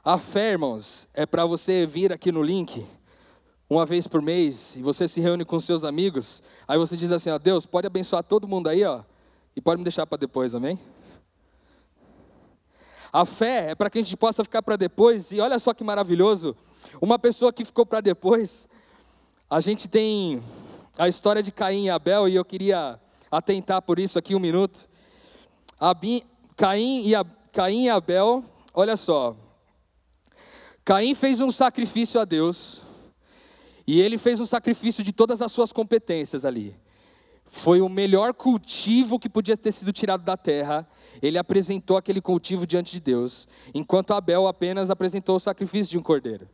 A 0.03 0.17
fé, 0.17 0.53
irmãos, 0.53 1.07
é 1.13 1.27
para 1.27 1.45
você 1.45 1.85
vir 1.85 2.15
aqui 2.15 2.33
no 2.33 2.43
link 2.43 2.87
uma 3.69 3.85
vez 3.85 4.07
por 4.07 4.23
mês 4.23 4.75
e 4.75 4.81
você 4.81 5.07
se 5.07 5.21
reúne 5.21 5.45
com 5.45 5.61
seus 5.61 5.85
amigos. 5.85 6.43
Aí 6.67 6.79
você 6.79 6.97
diz 6.97 7.13
assim: 7.13 7.29
ó, 7.29 7.37
Deus, 7.37 7.67
pode 7.67 7.87
abençoar 7.87 8.25
todo 8.25 8.49
mundo 8.49 8.71
aí, 8.71 8.83
ó, 8.85 9.03
e 9.55 9.61
pode 9.61 9.77
me 9.77 9.85
deixar 9.85 10.07
para 10.07 10.17
depois, 10.17 10.55
amém? 10.55 10.81
A 13.13 13.27
fé 13.27 13.73
é 13.73 13.75
para 13.75 13.91
que 13.91 13.99
a 13.99 14.03
gente 14.03 14.17
possa 14.17 14.43
ficar 14.43 14.63
para 14.63 14.77
depois. 14.77 15.31
E 15.31 15.41
olha 15.41 15.59
só 15.59 15.75
que 15.75 15.85
maravilhoso, 15.85 16.57
uma 17.03 17.19
pessoa 17.19 17.53
que 17.53 17.67
ficou 17.67 17.85
para 17.85 18.01
depois. 18.01 18.67
A 19.51 19.61
gente 19.61 19.91
tem 19.91 20.43
a 20.97 21.07
história 21.07 21.43
de 21.43 21.53
Caim 21.53 21.85
e 21.85 21.91
Abel 21.91 22.27
e 22.31 22.35
eu 22.35 22.47
queria 22.47 22.99
atentar 23.31 23.83
por 23.83 23.99
isso 23.99 24.19
aqui 24.19 24.35
um 24.35 24.41
minuto. 24.41 24.89
Caim 26.59 27.05
e, 27.07 27.13
Caim 27.53 27.85
e 27.85 27.89
Abel, 27.89 28.45
olha 28.75 28.97
só. 28.97 29.37
Caim 30.85 31.15
fez 31.15 31.41
um 31.41 31.53
sacrifício 31.53 32.21
a 32.21 32.25
Deus. 32.25 32.83
E 33.87 34.01
ele 34.01 34.19
fez 34.19 34.41
um 34.41 34.45
sacrifício 34.45 35.05
de 35.05 35.13
todas 35.13 35.41
as 35.41 35.53
suas 35.53 35.71
competências 35.71 36.45
ali. 36.45 36.77
Foi 37.45 37.81
o 37.81 37.89
melhor 37.89 38.35
cultivo 38.35 39.21
que 39.21 39.29
podia 39.29 39.57
ter 39.57 39.71
sido 39.71 39.93
tirado 39.93 40.25
da 40.25 40.37
terra. 40.37 40.87
Ele 41.23 41.39
apresentou 41.39 41.97
aquele 41.97 42.21
cultivo 42.21 42.67
diante 42.67 42.91
de 42.91 43.01
Deus, 43.01 43.47
enquanto 43.73 44.13
Abel 44.13 44.49
apenas 44.49 44.91
apresentou 44.91 45.37
o 45.37 45.41
sacrifício 45.41 45.93
de 45.93 45.99
um 45.99 46.03
cordeiro. 46.03 46.49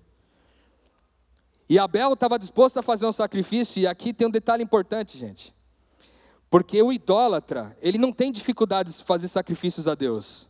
E 1.67 1.79
Abel 1.79 2.13
estava 2.13 2.39
disposto 2.39 2.77
a 2.77 2.83
fazer 2.83 3.07
um 3.07 3.13
sacrifício, 3.13 3.81
e 3.81 3.87
aqui 3.87 4.13
tem 4.13 4.29
um 4.29 4.31
detalhe 4.31 4.63
importante, 4.63 5.17
gente. 5.17 5.55
Porque 6.55 6.81
o 6.81 6.93
idólatra, 6.93 7.77
ele 7.83 7.99
não 7.99 8.13
tem 8.13 8.31
dificuldades 8.31 8.99
de 8.99 9.05
fazer 9.05 9.27
sacrifícios 9.27 9.89
a 9.89 9.97
Deus. 9.97 10.49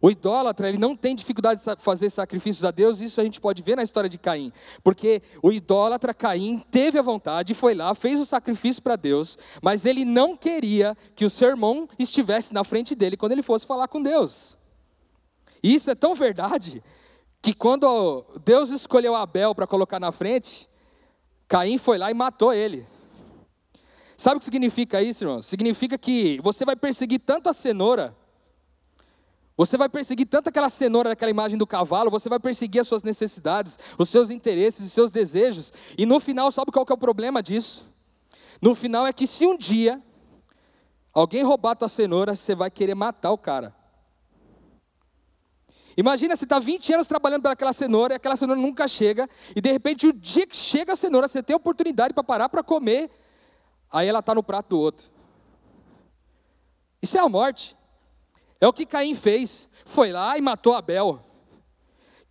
O 0.00 0.08
idólatra, 0.08 0.68
ele 0.68 0.78
não 0.78 0.94
tem 0.94 1.16
dificuldade 1.16 1.60
de 1.60 1.82
fazer 1.82 2.08
sacrifícios 2.10 2.64
a 2.64 2.70
Deus, 2.70 3.00
isso 3.00 3.20
a 3.20 3.24
gente 3.24 3.40
pode 3.40 3.60
ver 3.60 3.74
na 3.74 3.82
história 3.82 4.08
de 4.08 4.16
Caim. 4.16 4.52
Porque 4.84 5.20
o 5.42 5.50
idólatra 5.50 6.14
Caim 6.14 6.64
teve 6.70 6.96
a 6.96 7.02
vontade, 7.02 7.54
foi 7.54 7.74
lá, 7.74 7.92
fez 7.92 8.20
o 8.20 8.24
sacrifício 8.24 8.80
para 8.80 8.94
Deus, 8.94 9.36
mas 9.60 9.84
ele 9.84 10.04
não 10.04 10.36
queria 10.36 10.96
que 11.16 11.24
o 11.24 11.30
seu 11.30 11.48
irmão 11.48 11.88
estivesse 11.98 12.54
na 12.54 12.62
frente 12.62 12.94
dele 12.94 13.16
quando 13.16 13.32
ele 13.32 13.42
fosse 13.42 13.66
falar 13.66 13.88
com 13.88 14.00
Deus. 14.00 14.56
E 15.60 15.74
isso 15.74 15.90
é 15.90 15.94
tão 15.96 16.14
verdade 16.14 16.84
que 17.42 17.52
quando 17.52 18.24
Deus 18.44 18.70
escolheu 18.70 19.16
Abel 19.16 19.56
para 19.56 19.66
colocar 19.66 19.98
na 19.98 20.12
frente, 20.12 20.70
Caim 21.48 21.78
foi 21.78 21.98
lá 21.98 22.12
e 22.12 22.14
matou 22.14 22.52
ele. 22.52 22.86
Sabe 24.16 24.36
o 24.36 24.38
que 24.38 24.44
significa 24.44 25.02
isso, 25.02 25.24
irmão? 25.24 25.42
Significa 25.42 25.98
que 25.98 26.40
você 26.42 26.64
vai 26.64 26.74
perseguir 26.74 27.20
tanto 27.20 27.48
a 27.48 27.52
cenoura, 27.52 28.16
você 29.56 29.76
vai 29.76 29.88
perseguir 29.88 30.26
tanto 30.26 30.48
aquela 30.48 30.68
cenoura 30.68 31.10
daquela 31.10 31.30
imagem 31.30 31.58
do 31.58 31.66
cavalo, 31.66 32.10
você 32.10 32.28
vai 32.28 32.38
perseguir 32.38 32.80
as 32.80 32.86
suas 32.86 33.02
necessidades, 33.02 33.78
os 33.98 34.08
seus 34.08 34.28
interesses, 34.28 34.86
os 34.86 34.92
seus 34.92 35.10
desejos, 35.10 35.72
e 35.96 36.04
no 36.04 36.20
final, 36.20 36.50
sabe 36.50 36.70
qual 36.70 36.84
que 36.84 36.92
é 36.92 36.94
o 36.94 36.98
problema 36.98 37.42
disso? 37.42 37.86
No 38.60 38.74
final 38.74 39.06
é 39.06 39.12
que 39.12 39.26
se 39.26 39.46
um 39.46 39.56
dia 39.56 40.02
alguém 41.12 41.42
roubar 41.42 41.72
a 41.72 41.76
tua 41.76 41.88
cenoura, 41.88 42.36
você 42.36 42.54
vai 42.54 42.70
querer 42.70 42.94
matar 42.94 43.32
o 43.32 43.38
cara. 43.38 43.74
Imagina 45.96 46.36
você 46.36 46.44
está 46.44 46.58
20 46.58 46.92
anos 46.92 47.06
trabalhando 47.06 47.40
pelaquela 47.40 47.72
cenoura 47.72 48.12
e 48.12 48.16
aquela 48.16 48.36
cenoura 48.36 48.60
nunca 48.60 48.86
chega, 48.86 49.28
e 49.54 49.60
de 49.60 49.72
repente 49.72 50.06
o 50.06 50.12
dia 50.12 50.46
que 50.46 50.56
chega 50.56 50.92
a 50.92 50.96
cenoura, 50.96 51.28
você 51.28 51.42
tem 51.42 51.54
a 51.54 51.56
oportunidade 51.56 52.12
para 52.12 52.22
parar 52.22 52.50
para 52.50 52.62
comer, 52.62 53.10
aí 53.90 54.08
ela 54.08 54.20
está 54.20 54.34
no 54.34 54.42
prato 54.42 54.70
do 54.70 54.80
outro. 54.80 55.10
Isso 57.00 57.16
é 57.16 57.20
a 57.20 57.28
morte. 57.28 57.76
É 58.60 58.66
o 58.66 58.72
que 58.72 58.86
Caim 58.86 59.14
fez. 59.14 59.68
Foi 59.84 60.12
lá 60.12 60.36
e 60.36 60.40
matou 60.40 60.74
Abel. 60.74 61.22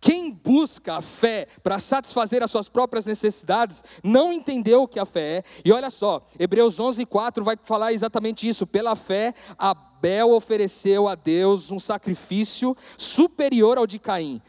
Quem 0.00 0.30
busca 0.30 0.96
a 0.96 1.02
fé 1.02 1.48
para 1.62 1.80
satisfazer 1.80 2.42
as 2.42 2.50
suas 2.50 2.68
próprias 2.68 3.06
necessidades 3.06 3.82
não 4.04 4.32
entendeu 4.32 4.82
o 4.82 4.88
que 4.88 5.00
a 5.00 5.06
fé 5.06 5.38
é. 5.38 5.42
E 5.64 5.72
olha 5.72 5.90
só, 5.90 6.24
Hebreus 6.38 6.78
11:4 6.78 7.42
vai 7.42 7.56
falar 7.62 7.92
exatamente 7.92 8.46
isso. 8.46 8.66
Pela 8.66 8.94
fé, 8.94 9.34
Abel 9.58 10.32
ofereceu 10.32 11.08
a 11.08 11.14
Deus 11.14 11.70
um 11.70 11.78
sacrifício 11.78 12.76
superior 12.96 13.78
ao 13.78 13.86
de 13.86 13.98
Caim. 13.98 14.40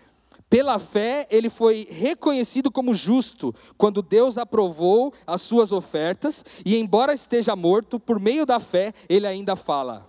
Pela 0.50 0.80
fé, 0.80 1.28
ele 1.30 1.50
foi 1.50 1.88
reconhecido 1.90 2.72
como 2.72 2.94
justo 2.94 3.54
quando 3.78 4.02
Deus 4.02 4.38
aprovou 4.38 5.14
as 5.26 5.42
suas 5.42 5.74
ofertas, 5.74 6.44
e 6.66 6.78
embora 6.78 7.14
esteja 7.14 7.56
morto, 7.56 8.00
por 8.00 8.18
meio 8.20 8.46
da 8.46 8.60
fé, 8.60 8.94
ele 9.10 9.28
ainda 9.28 9.58
fala. 9.58 10.08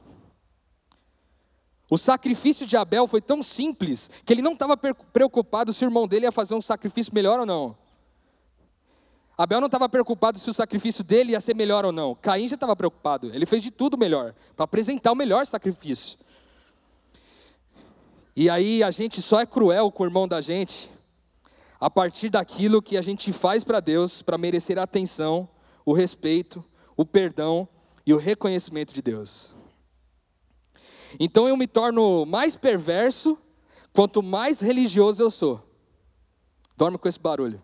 O 1.90 1.96
sacrifício 1.96 2.66
de 2.66 2.76
Abel 2.76 3.06
foi 3.08 3.20
tão 3.20 3.42
simples 3.42 4.10
que 4.24 4.32
ele 4.32 4.42
não 4.42 4.52
estava 4.52 4.76
preocupado 4.76 5.72
se 5.72 5.84
o 5.84 5.86
irmão 5.86 6.06
dele 6.06 6.26
ia 6.26 6.32
fazer 6.32 6.54
um 6.54 6.62
sacrifício 6.62 7.12
melhor 7.14 7.40
ou 7.40 7.46
não. 7.46 7.76
Abel 9.36 9.60
não 9.60 9.66
estava 9.66 9.88
preocupado 9.88 10.38
se 10.38 10.50
o 10.50 10.54
sacrifício 10.54 11.02
dele 11.02 11.32
ia 11.32 11.40
ser 11.40 11.54
melhor 11.54 11.84
ou 11.84 11.92
não. 11.92 12.14
Caim 12.14 12.46
já 12.48 12.56
estava 12.56 12.74
preocupado. 12.76 13.32
Ele 13.32 13.46
fez 13.46 13.62
de 13.62 13.70
tudo 13.70 13.96
melhor 13.96 14.34
para 14.54 14.64
apresentar 14.64 15.12
o 15.12 15.16
melhor 15.16 15.46
sacrifício. 15.46 16.18
E 18.40 18.48
aí 18.48 18.84
a 18.84 18.92
gente 18.92 19.20
só 19.20 19.40
é 19.40 19.46
cruel 19.46 19.90
com 19.90 20.04
o 20.04 20.06
irmão 20.06 20.28
da 20.28 20.40
gente 20.40 20.88
a 21.80 21.90
partir 21.90 22.30
daquilo 22.30 22.80
que 22.80 22.96
a 22.96 23.02
gente 23.02 23.32
faz 23.32 23.64
para 23.64 23.80
Deus 23.80 24.22
para 24.22 24.38
merecer 24.38 24.78
a 24.78 24.84
atenção, 24.84 25.48
o 25.84 25.92
respeito, 25.92 26.64
o 26.96 27.04
perdão 27.04 27.68
e 28.06 28.14
o 28.14 28.16
reconhecimento 28.16 28.94
de 28.94 29.02
Deus. 29.02 29.52
Então 31.18 31.48
eu 31.48 31.56
me 31.56 31.66
torno 31.66 32.24
mais 32.24 32.54
perverso 32.54 33.36
quanto 33.92 34.22
mais 34.22 34.60
religioso 34.60 35.20
eu 35.20 35.32
sou. 35.32 35.60
Dorme 36.76 36.96
com 36.96 37.08
esse 37.08 37.18
barulho. 37.18 37.60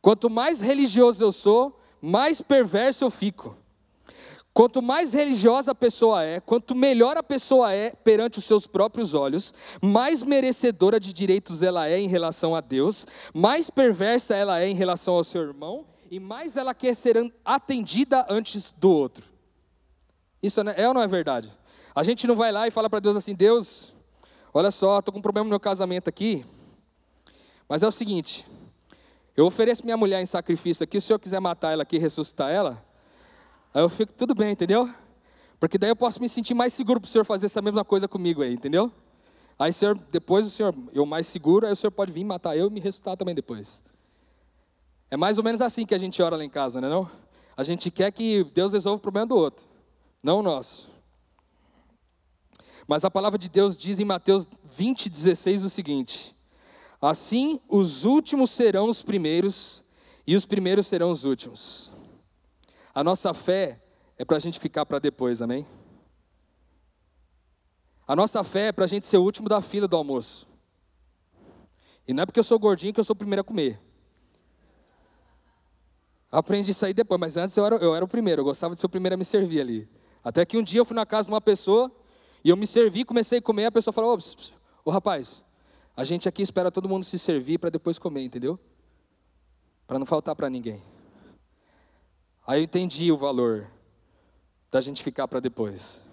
Quanto 0.00 0.30
mais 0.30 0.62
religioso 0.62 1.22
eu 1.22 1.30
sou, 1.30 1.78
mais 2.00 2.40
perverso 2.40 3.04
eu 3.04 3.10
fico. 3.10 3.54
Quanto 4.54 4.80
mais 4.80 5.12
religiosa 5.12 5.72
a 5.72 5.74
pessoa 5.74 6.22
é, 6.22 6.38
quanto 6.38 6.76
melhor 6.76 7.16
a 7.16 7.24
pessoa 7.24 7.74
é 7.74 7.90
perante 7.90 8.38
os 8.38 8.44
seus 8.44 8.68
próprios 8.68 9.12
olhos, 9.12 9.52
mais 9.82 10.22
merecedora 10.22 11.00
de 11.00 11.12
direitos 11.12 11.60
ela 11.60 11.88
é 11.88 11.98
em 11.98 12.06
relação 12.06 12.54
a 12.54 12.60
Deus, 12.60 13.04
mais 13.34 13.68
perversa 13.68 14.36
ela 14.36 14.60
é 14.60 14.68
em 14.68 14.74
relação 14.76 15.14
ao 15.14 15.24
seu 15.24 15.42
irmão 15.42 15.84
e 16.08 16.20
mais 16.20 16.56
ela 16.56 16.72
quer 16.72 16.94
ser 16.94 17.16
atendida 17.44 18.24
antes 18.30 18.70
do 18.70 18.88
outro. 18.90 19.26
Isso 20.40 20.60
é, 20.60 20.82
é 20.82 20.86
ou 20.86 20.94
não 20.94 21.02
é 21.02 21.08
verdade? 21.08 21.52
A 21.92 22.04
gente 22.04 22.24
não 22.24 22.36
vai 22.36 22.52
lá 22.52 22.68
e 22.68 22.70
fala 22.70 22.88
para 22.88 23.00
Deus 23.00 23.16
assim: 23.16 23.34
Deus, 23.34 23.92
olha 24.52 24.70
só, 24.70 25.00
estou 25.00 25.12
com 25.12 25.18
um 25.18 25.22
problema 25.22 25.46
no 25.46 25.50
meu 25.50 25.60
casamento 25.60 26.06
aqui, 26.06 26.46
mas 27.68 27.82
é 27.82 27.88
o 27.88 27.90
seguinte: 27.90 28.46
eu 29.36 29.46
ofereço 29.46 29.84
minha 29.84 29.96
mulher 29.96 30.22
em 30.22 30.26
sacrifício 30.26 30.84
aqui, 30.84 31.00
se 31.00 31.06
o 31.06 31.08
senhor 31.08 31.18
quiser 31.18 31.40
matar 31.40 31.72
ela 31.72 31.82
aqui 31.82 31.96
e 31.96 31.98
ressuscitar 31.98 32.52
ela, 32.52 32.80
aí 33.74 33.82
eu 33.82 33.88
fico 33.88 34.12
tudo 34.12 34.34
bem, 34.34 34.52
entendeu? 34.52 34.88
Porque 35.58 35.76
daí 35.76 35.90
eu 35.90 35.96
posso 35.96 36.20
me 36.20 36.28
sentir 36.28 36.54
mais 36.54 36.72
seguro 36.72 37.00
para 37.00 37.08
o 37.08 37.10
senhor 37.10 37.24
fazer 37.24 37.46
essa 37.46 37.60
mesma 37.60 37.84
coisa 37.84 38.06
comigo 38.06 38.42
aí, 38.42 38.54
entendeu? 38.54 38.92
Aí 39.58 39.72
senhor, 39.72 39.98
depois 40.10 40.46
o 40.46 40.50
senhor, 40.50 40.74
eu 40.92 41.04
mais 41.04 41.26
seguro, 41.26 41.66
aí 41.66 41.72
o 41.72 41.76
senhor 41.76 41.90
pode 41.90 42.12
vir 42.12 42.24
matar 42.24 42.56
eu 42.56 42.68
e 42.68 42.70
me 42.70 42.80
ressuscitar 42.80 43.16
também 43.16 43.34
depois. 43.34 43.82
É 45.10 45.16
mais 45.16 45.38
ou 45.38 45.44
menos 45.44 45.60
assim 45.60 45.86
que 45.86 45.94
a 45.94 45.98
gente 45.98 46.20
ora 46.22 46.36
lá 46.36 46.44
em 46.44 46.50
casa, 46.50 46.80
não 46.80 46.88
é 46.88 46.90
não? 46.90 47.10
A 47.56 47.62
gente 47.62 47.90
quer 47.90 48.10
que 48.10 48.44
Deus 48.44 48.72
resolva 48.72 48.96
o 48.96 49.00
problema 49.00 49.26
do 49.26 49.36
outro, 49.36 49.66
não 50.22 50.40
o 50.40 50.42
nosso. 50.42 50.88
Mas 52.86 53.04
a 53.04 53.10
palavra 53.10 53.38
de 53.38 53.48
Deus 53.48 53.78
diz 53.78 53.98
em 53.98 54.04
Mateus 54.04 54.46
20, 54.70 55.08
16 55.08 55.64
o 55.64 55.70
seguinte: 55.70 56.34
Assim 57.00 57.60
os 57.68 58.04
últimos 58.04 58.50
serão 58.50 58.88
os 58.88 59.02
primeiros, 59.02 59.82
e 60.26 60.34
os 60.34 60.44
primeiros 60.44 60.86
serão 60.86 61.10
os 61.10 61.24
últimos. 61.24 61.90
A 62.94 63.02
nossa 63.02 63.34
fé 63.34 63.80
é 64.16 64.24
para 64.24 64.36
a 64.36 64.40
gente 64.40 64.60
ficar 64.60 64.86
para 64.86 64.98
depois, 64.98 65.42
amém? 65.42 65.66
A 68.06 68.14
nossa 68.14 68.44
fé 68.44 68.68
é 68.68 68.72
para 68.72 68.84
a 68.84 68.88
gente 68.88 69.06
ser 69.06 69.16
o 69.16 69.22
último 69.22 69.48
da 69.48 69.60
fila 69.60 69.88
do 69.88 69.96
almoço. 69.96 70.46
E 72.06 72.12
não 72.12 72.22
é 72.22 72.26
porque 72.26 72.38
eu 72.38 72.44
sou 72.44 72.58
gordinho 72.58 72.92
que 72.92 73.00
eu 73.00 73.04
sou 73.04 73.14
o 73.14 73.16
primeiro 73.16 73.40
a 73.40 73.44
comer. 73.44 73.80
Aprendi 76.30 76.70
isso 76.70 76.84
aí 76.84 76.92
depois, 76.92 77.18
mas 77.18 77.36
antes 77.36 77.56
eu 77.56 77.64
era, 77.64 77.76
eu 77.76 77.94
era 77.94 78.04
o 78.04 78.08
primeiro, 78.08 78.40
eu 78.40 78.44
gostava 78.44 78.74
de 78.74 78.80
ser 78.80 78.86
o 78.86 78.90
primeiro 78.90 79.14
a 79.14 79.16
me 79.16 79.24
servir 79.24 79.60
ali. 79.60 79.88
Até 80.22 80.44
que 80.44 80.56
um 80.56 80.62
dia 80.62 80.80
eu 80.80 80.84
fui 80.84 80.94
na 80.94 81.06
casa 81.06 81.26
de 81.26 81.32
uma 81.32 81.40
pessoa 81.40 81.90
e 82.44 82.50
eu 82.50 82.56
me 82.56 82.66
servi, 82.66 83.04
comecei 83.04 83.38
a 83.38 83.42
comer, 83.42 83.66
a 83.66 83.72
pessoa 83.72 83.92
falou: 83.92 84.16
Ô, 84.16 84.18
ô 84.84 84.90
rapaz, 84.90 85.42
a 85.96 86.04
gente 86.04 86.28
aqui 86.28 86.42
espera 86.42 86.70
todo 86.70 86.88
mundo 86.88 87.04
se 87.04 87.18
servir 87.18 87.58
para 87.58 87.70
depois 87.70 87.98
comer, 87.98 88.22
entendeu? 88.22 88.58
Para 89.86 89.98
não 89.98 90.06
faltar 90.06 90.34
para 90.34 90.50
ninguém. 90.50 90.93
Aí 92.46 92.60
eu 92.60 92.64
entendi 92.64 93.10
o 93.10 93.16
valor 93.16 93.70
da 94.70 94.80
gente 94.80 95.02
ficar 95.02 95.26
para 95.26 95.40
depois. 95.40 96.04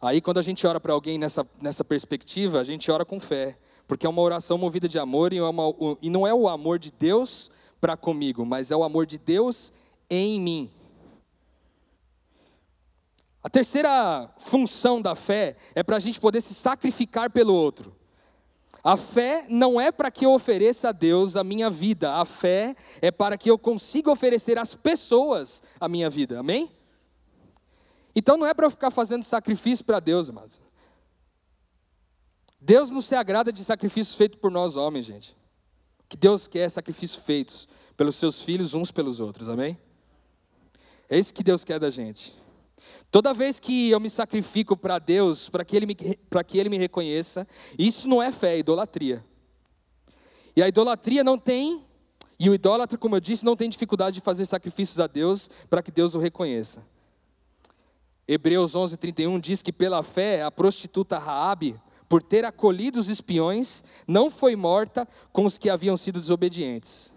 Aí 0.00 0.20
quando 0.20 0.38
a 0.38 0.42
gente 0.42 0.66
ora 0.66 0.78
para 0.78 0.92
alguém 0.92 1.18
nessa, 1.18 1.46
nessa 1.60 1.82
perspectiva, 1.82 2.60
a 2.60 2.64
gente 2.64 2.90
ora 2.90 3.04
com 3.04 3.18
fé, 3.18 3.58
porque 3.88 4.04
é 4.04 4.08
uma 4.08 4.20
oração 4.20 4.58
movida 4.58 4.86
de 4.86 4.98
amor 4.98 5.32
e, 5.32 5.38
é 5.38 5.42
uma, 5.42 5.74
e 6.02 6.10
não 6.10 6.26
é 6.26 6.34
o 6.34 6.46
amor 6.46 6.78
de 6.78 6.90
Deus 6.90 7.50
para 7.80 7.96
comigo, 7.96 8.44
mas 8.44 8.70
é 8.70 8.76
o 8.76 8.84
amor 8.84 9.06
de 9.06 9.16
Deus 9.16 9.72
em 10.10 10.40
mim. 10.40 10.70
A 13.42 13.48
terceira 13.48 14.28
função 14.38 15.00
da 15.00 15.14
fé 15.14 15.56
é 15.74 15.82
para 15.82 15.96
a 15.96 16.00
gente 16.00 16.20
poder 16.20 16.42
se 16.42 16.52
sacrificar 16.52 17.30
pelo 17.30 17.54
outro. 17.54 17.94
A 18.86 18.96
fé 18.96 19.44
não 19.48 19.80
é 19.80 19.90
para 19.90 20.12
que 20.12 20.24
eu 20.24 20.32
ofereça 20.32 20.90
a 20.90 20.92
Deus 20.92 21.34
a 21.34 21.42
minha 21.42 21.68
vida, 21.68 22.14
a 22.14 22.24
fé 22.24 22.76
é 23.02 23.10
para 23.10 23.36
que 23.36 23.50
eu 23.50 23.58
consiga 23.58 24.12
oferecer 24.12 24.60
às 24.60 24.76
pessoas 24.76 25.60
a 25.80 25.88
minha 25.88 26.08
vida, 26.08 26.38
amém? 26.38 26.70
Então 28.14 28.36
não 28.36 28.46
é 28.46 28.54
para 28.54 28.64
eu 28.64 28.70
ficar 28.70 28.92
fazendo 28.92 29.24
sacrifício 29.24 29.84
para 29.84 29.98
Deus, 29.98 30.30
amados. 30.30 30.60
Deus 32.60 32.88
não 32.92 33.00
se 33.00 33.16
agrada 33.16 33.52
de 33.52 33.64
sacrifícios 33.64 34.14
feitos 34.14 34.38
por 34.38 34.52
nós 34.52 34.76
homens, 34.76 35.04
gente. 35.04 35.32
O 36.04 36.08
que 36.08 36.16
Deus 36.16 36.46
quer 36.46 36.60
é 36.60 36.68
sacrifícios 36.68 37.24
feitos 37.24 37.68
pelos 37.96 38.14
seus 38.14 38.44
filhos 38.44 38.72
uns 38.72 38.92
pelos 38.92 39.18
outros, 39.18 39.48
amém? 39.48 39.76
É 41.10 41.18
isso 41.18 41.34
que 41.34 41.42
Deus 41.42 41.64
quer 41.64 41.80
da 41.80 41.90
gente. 41.90 42.32
Toda 43.10 43.32
vez 43.32 43.58
que 43.58 43.90
eu 43.90 44.00
me 44.00 44.10
sacrifico 44.10 44.76
para 44.76 44.98
Deus, 44.98 45.48
para 45.48 45.64
que, 45.64 45.76
ele 45.76 45.86
me, 45.86 45.94
que 45.94 46.58
Ele 46.58 46.68
me 46.68 46.76
reconheça, 46.76 47.46
isso 47.78 48.08
não 48.08 48.22
é 48.22 48.32
fé, 48.32 48.54
é 48.54 48.58
idolatria. 48.58 49.24
E 50.54 50.62
a 50.62 50.68
idolatria 50.68 51.22
não 51.22 51.38
tem, 51.38 51.84
e 52.38 52.50
o 52.50 52.54
idólatra, 52.54 52.98
como 52.98 53.16
eu 53.16 53.20
disse, 53.20 53.44
não 53.44 53.56
tem 53.56 53.70
dificuldade 53.70 54.16
de 54.16 54.20
fazer 54.20 54.44
sacrifícios 54.46 54.98
a 54.98 55.06
Deus 55.06 55.48
para 55.70 55.82
que 55.82 55.90
Deus 55.90 56.14
o 56.14 56.18
reconheça. 56.18 56.84
Hebreus 58.26 58.74
11:31 58.74 59.38
diz 59.40 59.62
que 59.62 59.72
pela 59.72 60.02
fé 60.02 60.42
a 60.42 60.50
prostituta 60.50 61.18
Raabe, 61.18 61.80
por 62.08 62.22
ter 62.22 62.44
acolhido 62.44 62.98
os 62.98 63.08
espiões, 63.08 63.84
não 64.06 64.30
foi 64.30 64.56
morta 64.56 65.06
com 65.32 65.44
os 65.44 65.56
que 65.56 65.70
haviam 65.70 65.96
sido 65.96 66.20
desobedientes. 66.20 67.14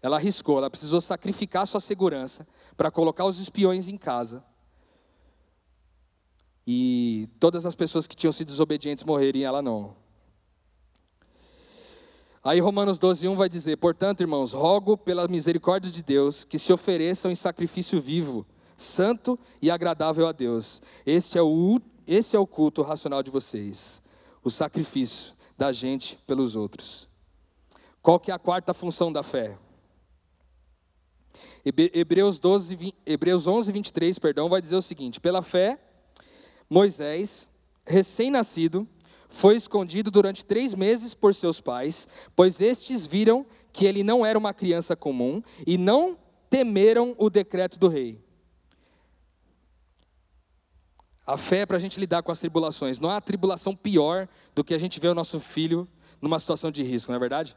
Ela 0.00 0.16
arriscou, 0.16 0.58
ela 0.58 0.70
precisou 0.70 1.00
sacrificar 1.00 1.66
sua 1.66 1.80
segurança 1.80 2.46
para 2.76 2.90
colocar 2.90 3.24
os 3.24 3.38
espiões 3.38 3.88
em 3.88 3.96
casa 3.96 4.42
e 6.66 7.28
todas 7.38 7.66
as 7.66 7.74
pessoas 7.74 8.06
que 8.06 8.16
tinham 8.16 8.32
sido 8.32 8.48
desobedientes 8.48 9.04
morreriam, 9.04 9.48
ela 9.48 9.60
não. 9.60 9.94
Aí 12.42 12.60
Romanos 12.60 12.98
12, 12.98 13.26
1 13.26 13.34
vai 13.34 13.48
dizer: 13.48 13.76
Portanto, 13.76 14.20
irmãos, 14.20 14.52
rogo 14.52 14.96
pela 14.96 15.26
misericórdia 15.28 15.90
de 15.90 16.02
Deus 16.02 16.44
que 16.44 16.58
se 16.58 16.72
ofereçam 16.72 17.30
em 17.30 17.34
sacrifício 17.34 18.00
vivo, 18.00 18.46
santo 18.76 19.38
e 19.62 19.70
agradável 19.70 20.26
a 20.26 20.32
Deus. 20.32 20.82
Esse 21.06 21.38
é 21.38 21.42
o, 21.42 21.80
esse 22.06 22.36
é 22.36 22.38
o 22.38 22.46
culto 22.46 22.82
racional 22.82 23.22
de 23.22 23.30
vocês, 23.30 24.02
o 24.42 24.50
sacrifício 24.50 25.34
da 25.56 25.72
gente 25.72 26.18
pelos 26.26 26.56
outros. 26.56 27.08
Qual 28.02 28.20
que 28.20 28.30
é 28.30 28.34
a 28.34 28.38
quarta 28.38 28.74
função 28.74 29.10
da 29.10 29.22
fé? 29.22 29.56
Hebreus, 31.64 32.38
12, 32.38 32.94
Hebreus 33.06 33.46
11, 33.46 33.72
23, 33.72 34.18
perdão, 34.18 34.50
vai 34.50 34.60
dizer 34.60 34.76
o 34.76 34.82
seguinte: 34.82 35.18
Pela 35.18 35.40
fé 35.40 35.80
Moisés, 36.68 37.48
recém-nascido, 37.86 38.88
foi 39.28 39.56
escondido 39.56 40.10
durante 40.10 40.44
três 40.44 40.74
meses 40.74 41.12
por 41.12 41.34
seus 41.34 41.60
pais, 41.60 42.06
pois 42.36 42.60
estes 42.60 43.06
viram 43.06 43.44
que 43.72 43.84
ele 43.84 44.04
não 44.04 44.24
era 44.24 44.38
uma 44.38 44.54
criança 44.54 44.94
comum 44.94 45.42
e 45.66 45.76
não 45.76 46.16
temeram 46.48 47.14
o 47.18 47.28
decreto 47.28 47.78
do 47.78 47.88
rei. 47.88 48.22
A 51.26 51.36
fé 51.36 51.60
é 51.60 51.66
para 51.66 51.78
a 51.78 51.80
gente 51.80 51.98
lidar 51.98 52.22
com 52.22 52.30
as 52.30 52.38
tribulações. 52.38 53.00
Não 53.00 53.10
há 53.10 53.20
tribulação 53.20 53.74
pior 53.74 54.28
do 54.54 54.62
que 54.62 54.74
a 54.74 54.78
gente 54.78 55.00
ver 55.00 55.08
o 55.08 55.14
nosso 55.14 55.40
filho 55.40 55.88
numa 56.20 56.38
situação 56.38 56.70
de 56.70 56.82
risco, 56.82 57.10
não 57.10 57.16
é 57.16 57.18
verdade? 57.18 57.56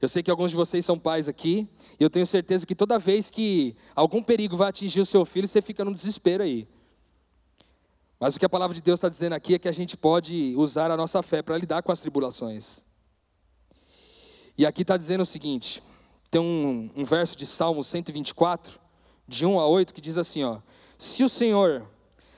Eu 0.00 0.08
sei 0.08 0.22
que 0.22 0.30
alguns 0.30 0.50
de 0.50 0.56
vocês 0.56 0.84
são 0.84 0.98
pais 0.98 1.28
aqui, 1.28 1.68
e 1.98 2.02
eu 2.02 2.08
tenho 2.08 2.26
certeza 2.26 2.66
que 2.66 2.74
toda 2.74 2.98
vez 2.98 3.30
que 3.30 3.76
algum 3.94 4.22
perigo 4.22 4.56
vai 4.56 4.68
atingir 4.68 5.00
o 5.00 5.06
seu 5.06 5.24
filho, 5.24 5.48
você 5.48 5.60
fica 5.60 5.84
no 5.84 5.92
desespero 5.92 6.42
aí. 6.42 6.68
Mas 8.20 8.36
o 8.36 8.38
que 8.38 8.44
a 8.44 8.50
palavra 8.50 8.74
de 8.74 8.82
Deus 8.82 8.98
está 8.98 9.08
dizendo 9.08 9.32
aqui 9.32 9.54
é 9.54 9.58
que 9.58 9.66
a 9.66 9.72
gente 9.72 9.96
pode 9.96 10.54
usar 10.54 10.90
a 10.90 10.96
nossa 10.96 11.22
fé 11.22 11.42
para 11.42 11.56
lidar 11.56 11.82
com 11.82 11.90
as 11.90 12.00
tribulações. 12.00 12.84
E 14.58 14.66
aqui 14.66 14.82
está 14.82 14.98
dizendo 14.98 15.22
o 15.22 15.26
seguinte: 15.26 15.82
tem 16.30 16.38
um, 16.38 16.90
um 16.94 17.02
verso 17.02 17.34
de 17.34 17.46
Salmo 17.46 17.82
124, 17.82 18.78
de 19.26 19.46
1 19.46 19.58
a 19.58 19.66
8, 19.66 19.94
que 19.94 20.02
diz 20.02 20.18
assim: 20.18 20.44
ó, 20.44 20.58
Se 20.98 21.24
o 21.24 21.30
Senhor 21.30 21.88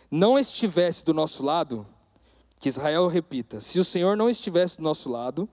não 0.08 0.38
estivesse 0.38 1.04
do 1.04 1.12
nosso 1.12 1.42
lado, 1.42 1.84
que 2.60 2.68
Israel 2.68 3.08
repita, 3.08 3.60
se 3.60 3.80
o 3.80 3.84
Senhor 3.84 4.16
não 4.16 4.30
estivesse 4.30 4.76
do 4.76 4.84
nosso 4.84 5.10
lado, 5.10 5.48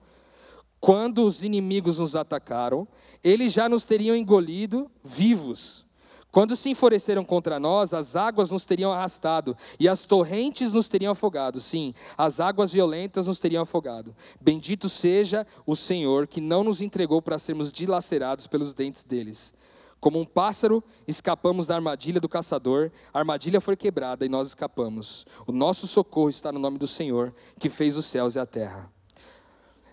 quando 0.78 1.24
os 1.26 1.42
inimigos 1.42 1.98
nos 1.98 2.14
atacaram, 2.14 2.86
eles 3.24 3.52
já 3.52 3.68
nos 3.68 3.84
teriam 3.84 4.14
engolido 4.14 4.88
vivos. 5.02 5.84
Quando 6.30 6.54
se 6.54 6.70
enfureceram 6.70 7.24
contra 7.24 7.58
nós, 7.58 7.92
as 7.92 8.14
águas 8.14 8.50
nos 8.50 8.64
teriam 8.64 8.92
arrastado 8.92 9.56
e 9.80 9.88
as 9.88 10.04
torrentes 10.04 10.72
nos 10.72 10.88
teriam 10.88 11.12
afogado. 11.12 11.60
Sim, 11.60 11.92
as 12.16 12.38
águas 12.38 12.72
violentas 12.72 13.26
nos 13.26 13.40
teriam 13.40 13.64
afogado. 13.64 14.14
Bendito 14.40 14.88
seja 14.88 15.44
o 15.66 15.74
Senhor 15.74 16.28
que 16.28 16.40
não 16.40 16.62
nos 16.62 16.80
entregou 16.80 17.20
para 17.20 17.38
sermos 17.38 17.72
dilacerados 17.72 18.46
pelos 18.46 18.74
dentes 18.74 19.02
deles. 19.02 19.52
Como 19.98 20.18
um 20.18 20.24
pássaro, 20.24 20.82
escapamos 21.06 21.66
da 21.66 21.74
armadilha 21.74 22.20
do 22.20 22.28
caçador, 22.28 22.90
a 23.12 23.18
armadilha 23.18 23.60
foi 23.60 23.76
quebrada 23.76 24.24
e 24.24 24.30
nós 24.30 24.46
escapamos. 24.46 25.26
O 25.46 25.52
nosso 25.52 25.86
socorro 25.86 26.30
está 26.30 26.50
no 26.50 26.58
nome 26.58 26.78
do 26.78 26.86
Senhor, 26.86 27.34
que 27.58 27.68
fez 27.68 27.96
os 27.96 28.06
céus 28.06 28.34
e 28.34 28.38
a 28.38 28.46
terra. 28.46 28.90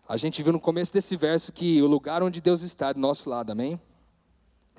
A 0.08 0.16
gente 0.16 0.42
viu 0.42 0.54
no 0.54 0.62
começo 0.62 0.94
desse 0.94 1.18
verso 1.18 1.52
que 1.52 1.82
o 1.82 1.88
lugar 1.88 2.24
onde 2.24 2.40
Deus 2.40 2.62
está 2.62 2.90
é 2.90 2.94
do 2.94 3.00
nosso 3.02 3.30
lado, 3.30 3.52
amém? 3.52 3.78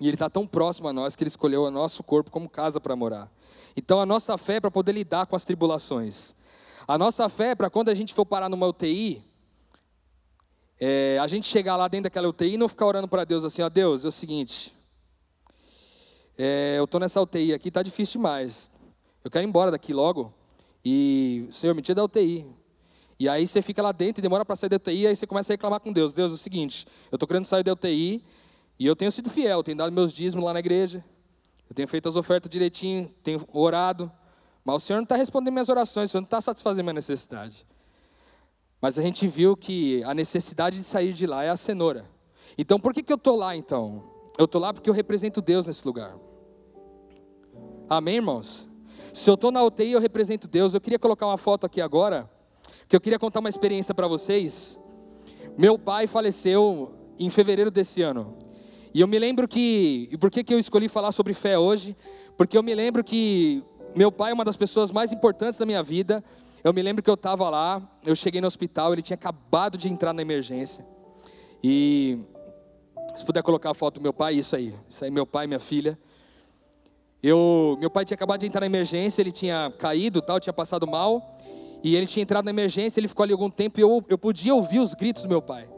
E 0.01 0.07
Ele 0.07 0.15
está 0.15 0.31
tão 0.31 0.47
próximo 0.47 0.89
a 0.89 0.93
nós 0.93 1.17
que 1.17 1.23
Ele 1.23 1.29
escolheu 1.29 1.65
o 1.65 1.71
nosso 1.71 2.03
corpo 2.03 2.31
como 2.31 2.49
casa 2.49 2.81
para 2.81 2.95
morar. 2.95 3.31
Então 3.77 4.01
a 4.01 4.07
nossa 4.07 4.37
fé 4.39 4.57
é 4.57 4.61
para 4.61 4.71
poder 4.71 4.93
lidar 4.93 5.27
com 5.27 5.37
as 5.37 5.45
tribulações. 5.45 6.35
A 6.87 6.97
nossa 6.97 7.29
fé 7.29 7.51
é 7.51 7.55
para 7.55 7.69
quando 7.69 7.89
a 7.89 7.95
gente 7.95 8.15
for 8.15 8.25
parar 8.25 8.49
numa 8.49 8.67
UTI, 8.67 9.23
é, 10.81 11.19
a 11.21 11.27
gente 11.27 11.47
chegar 11.47 11.77
lá 11.77 11.89
dentro 11.89 12.05
daquela 12.05 12.29
UTI 12.29 12.55
e 12.55 12.57
não 12.57 12.69
ficar 12.69 12.87
orando 12.87 13.09
para 13.09 13.25
Deus 13.25 13.45
assim, 13.45 13.63
ó 13.63 13.69
Deus, 13.69 14.05
é 14.05 14.09
o 14.09 14.13
seguinte, 14.13 14.73
é, 16.39 16.77
eu 16.79 16.85
estou 16.85 17.01
nessa 17.01 17.21
UTI 17.21 17.53
aqui, 17.53 17.69
está 17.69 17.83
difícil 17.83 18.13
demais. 18.13 18.71
Eu 19.25 19.31
quero 19.31 19.45
ir 19.45 19.49
embora 19.49 19.73
daqui 19.73 19.93
logo. 19.93 20.33
E, 20.85 21.49
Senhor, 21.51 21.75
me 21.75 21.83
tira 21.83 21.97
da 21.97 22.05
UTI. 22.05 22.47
E 23.19 23.29
aí 23.29 23.45
você 23.45 23.61
fica 23.61 23.83
lá 23.83 23.91
dentro 23.91 24.21
e 24.21 24.23
demora 24.23 24.45
para 24.45 24.55
sair 24.55 24.71
da 24.71 24.77
UTI, 24.77 25.09
aí 25.09 25.17
você 25.17 25.27
começa 25.27 25.53
a 25.53 25.55
reclamar 25.55 25.81
com 25.81 25.93
Deus. 25.93 26.15
Deus, 26.15 26.31
é 26.31 26.35
o 26.37 26.39
seguinte, 26.39 26.87
eu 27.11 27.17
estou 27.17 27.27
querendo 27.27 27.45
sair 27.45 27.65
da 27.65 27.73
UTI 27.73 28.25
e 28.79 28.87
eu 28.87 28.95
tenho 28.95 29.11
sido 29.11 29.29
fiel, 29.29 29.62
tenho 29.62 29.77
dado 29.77 29.93
meus 29.93 30.12
dízimos 30.12 30.45
lá 30.45 30.53
na 30.53 30.61
igreja, 30.61 31.05
eu 31.69 31.75
tenho 31.75 31.88
feito 31.88 32.09
as 32.09 32.17
ofertas 32.17 32.51
direitinho, 32.51 33.12
tenho 33.23 33.47
orado, 33.53 34.11
mas 34.64 34.77
o 34.77 34.81
Senhor 34.81 34.99
não 34.99 35.05
está 35.05 35.17
respondendo 35.17 35.53
minhas 35.53 35.69
orações, 35.69 36.09
o 36.09 36.12
Senhor 36.12 36.21
não 36.21 36.27
está 36.27 36.41
satisfazendo 36.41 36.85
minha 36.85 36.95
necessidade. 36.95 37.67
Mas 38.81 38.99
a 38.99 39.03
gente 39.03 39.27
viu 39.27 39.57
que 39.57 40.03
a 40.05 40.14
necessidade 40.14 40.77
de 40.77 40.85
sair 40.85 41.12
de 41.12 41.27
lá 41.27 41.43
é 41.43 41.51
a 41.51 41.57
cenoura. 41.57 42.09
Então 42.57 42.79
por 42.79 42.95
que, 42.95 43.03
que 43.03 43.12
eu 43.12 43.17
estou 43.17 43.37
lá 43.37 43.57
então? 43.57 44.05
Eu 44.38 44.45
estou 44.45 44.61
lá 44.61 44.73
porque 44.73 44.88
eu 44.88 44.95
represento 44.95 45.43
Deus 45.43 45.67
nesse 45.67 45.85
lugar. 45.85 46.17
Amém, 47.88 48.17
irmãos? 48.17 48.69
Se 49.12 49.29
eu 49.29 49.35
estou 49.35 49.51
na 49.51 49.62
UTI, 49.64 49.93
eu 49.93 50.01
represento 50.01 50.47
Deus. 50.47 50.75
Eu 50.75 50.81
queria 50.81 50.99
colocar 50.99 51.27
uma 51.27 51.38
foto 51.38 51.67
aqui 51.67 51.81
agora, 51.81 52.31
que 52.87 52.95
eu 52.95 53.01
queria 53.01 53.19
contar 53.19 53.41
uma 53.41 53.49
experiência 53.49 53.95
para 53.95 54.07
vocês. 54.07 54.79
Meu 55.57 55.79
pai 55.79 56.07
faleceu 56.07 56.95
em 57.19 57.29
fevereiro 57.31 57.71
desse 57.71 58.01
ano. 58.01 58.48
E 58.92 59.01
eu 59.01 59.09
me 59.09 59.18
lembro 59.18 59.46
que. 59.46 60.09
E 60.11 60.16
por 60.16 60.31
que, 60.31 60.42
que 60.42 60.55
eu 60.55 60.59
escolhi 60.59 60.88
falar 60.88 61.12
sobre 61.12 61.35
fé 61.35 61.59
hoje? 61.59 61.96
Porque 62.37 62.57
eu 62.57 62.62
me 62.62 62.74
lembro 62.74 63.05
que 63.05 63.62
meu 63.94 64.12
pai 64.12 64.31
é 64.31 64.35
uma 64.35 64.44
das 64.44 64.57
pessoas 64.57 64.90
mais 64.90 65.12
importantes 65.12 65.59
da 65.59 65.66
minha 65.66 65.83
vida. 65.83 66.22
Eu 66.62 66.72
me 66.72 66.83
lembro 66.83 67.03
que 67.03 67.11
eu 67.11 67.14
estava 67.14 67.48
lá, 67.48 67.83
eu 68.05 68.16
cheguei 68.16 68.40
no 68.40 68.46
hospital, 68.46 68.92
ele 68.92 69.03
tinha 69.03 69.14
acabado 69.14 69.79
de 69.79 69.88
entrar 69.88 70.12
na 70.12 70.22
emergência. 70.22 70.85
E 71.62 72.18
se 73.16 73.24
puder 73.24 73.42
colocar 73.42 73.70
a 73.70 73.74
foto 73.74 73.94
do 73.94 74.01
meu 74.01 74.12
pai, 74.12 74.35
isso 74.35 74.57
aí. 74.57 74.74
Isso 74.88 75.05
aí, 75.05 75.11
meu 75.11 75.27
pai 75.27 75.46
minha 75.46 75.61
filha. 75.61 75.98
Eu, 77.22 77.77
meu 77.81 77.90
pai 77.90 78.05
tinha 78.05 78.14
acabado 78.14 78.40
de 78.40 78.46
entrar 78.46 78.61
na 78.61 78.66
emergência, 78.66 79.20
ele 79.20 79.33
tinha 79.33 79.72
caído, 79.77 80.22
tal, 80.22 80.38
tinha 80.38 80.53
passado 80.53 80.87
mal, 80.87 81.37
e 81.83 81.96
ele 81.96 82.07
tinha 82.07 82.22
entrado 82.22 82.44
na 82.44 82.51
emergência, 82.51 83.01
ele 83.01 83.09
ficou 83.09 83.24
ali 83.24 83.33
algum 83.33 83.51
tempo 83.51 83.81
e 83.81 83.83
eu, 83.83 84.05
eu 84.09 84.16
podia 84.16 84.55
ouvir 84.55 84.79
os 84.79 84.94
gritos 84.94 85.24
do 85.24 85.29
meu 85.29 85.42
pai. 85.42 85.68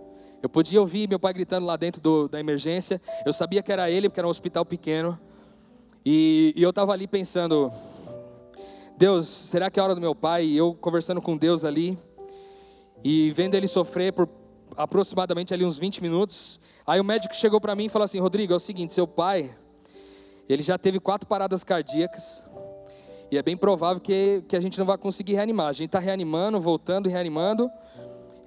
Eu 0.43 0.49
podia 0.49 0.81
ouvir 0.81 1.09
meu 1.09 1.19
pai 1.19 1.33
gritando 1.33 1.67
lá 1.67 1.77
dentro 1.77 2.01
do, 2.01 2.29
da 2.29 2.41
emergência. 2.41 3.01
Eu 3.27 3.33
sabia 3.33 3.63
que 3.63 3.71
era 3.71 3.91
ele, 3.91 4.09
porque 4.09 4.21
era 4.21 4.27
um 4.27 4.31
hospital 4.31 4.65
pequeno. 4.65 5.19
E, 6.05 6.55
e 6.57 6.63
eu 6.63 6.71
estava 6.71 6.93
ali 6.93 7.07
pensando, 7.07 7.71
Deus, 8.97 9.27
será 9.27 9.71
que 9.71 9.79
é 9.79 9.83
a 9.83 9.85
hora 9.85 9.95
do 9.95 10.01
meu 10.01 10.15
pai? 10.15 10.45
E 10.47 10.57
eu 10.57 10.75
conversando 10.75 11.21
com 11.21 11.37
Deus 11.37 11.65
ali, 11.65 11.99
e 13.05 13.31
vendo 13.33 13.55
ele 13.55 13.67
sofrer 13.67 14.13
por 14.13 14.29
aproximadamente 14.77 15.53
ali 15.53 15.65
uns 15.65 15.79
20 15.79 16.03
minutos. 16.03 16.59
Aí 16.87 17.01
o 17.01 17.05
médico 17.05 17.35
chegou 17.35 17.61
para 17.61 17.75
mim 17.75 17.87
e 17.87 17.89
falou 17.89 18.05
assim: 18.05 18.19
Rodrigo, 18.19 18.53
é 18.53 18.57
o 18.57 18.61
seguinte, 18.61 18.95
seu 18.95 19.07
pai 19.07 19.55
ele 20.49 20.63
já 20.63 20.77
teve 20.77 20.99
quatro 20.99 21.29
paradas 21.29 21.63
cardíacas. 21.63 22.43
E 23.31 23.39
é 23.39 23.43
bem 23.43 23.57
provável 23.57 24.01
que, 24.01 24.43
que 24.49 24.57
a 24.57 24.61
gente 24.61 24.77
não 24.79 24.85
vai 24.85 24.99
conseguir 24.99 25.35
reanimar. 25.35 25.69
A 25.69 25.73
gente 25.73 25.87
está 25.87 26.01
reanimando, 26.01 26.61
voltando 26.61 27.09
e 27.09 27.13
reanimando. 27.13 27.71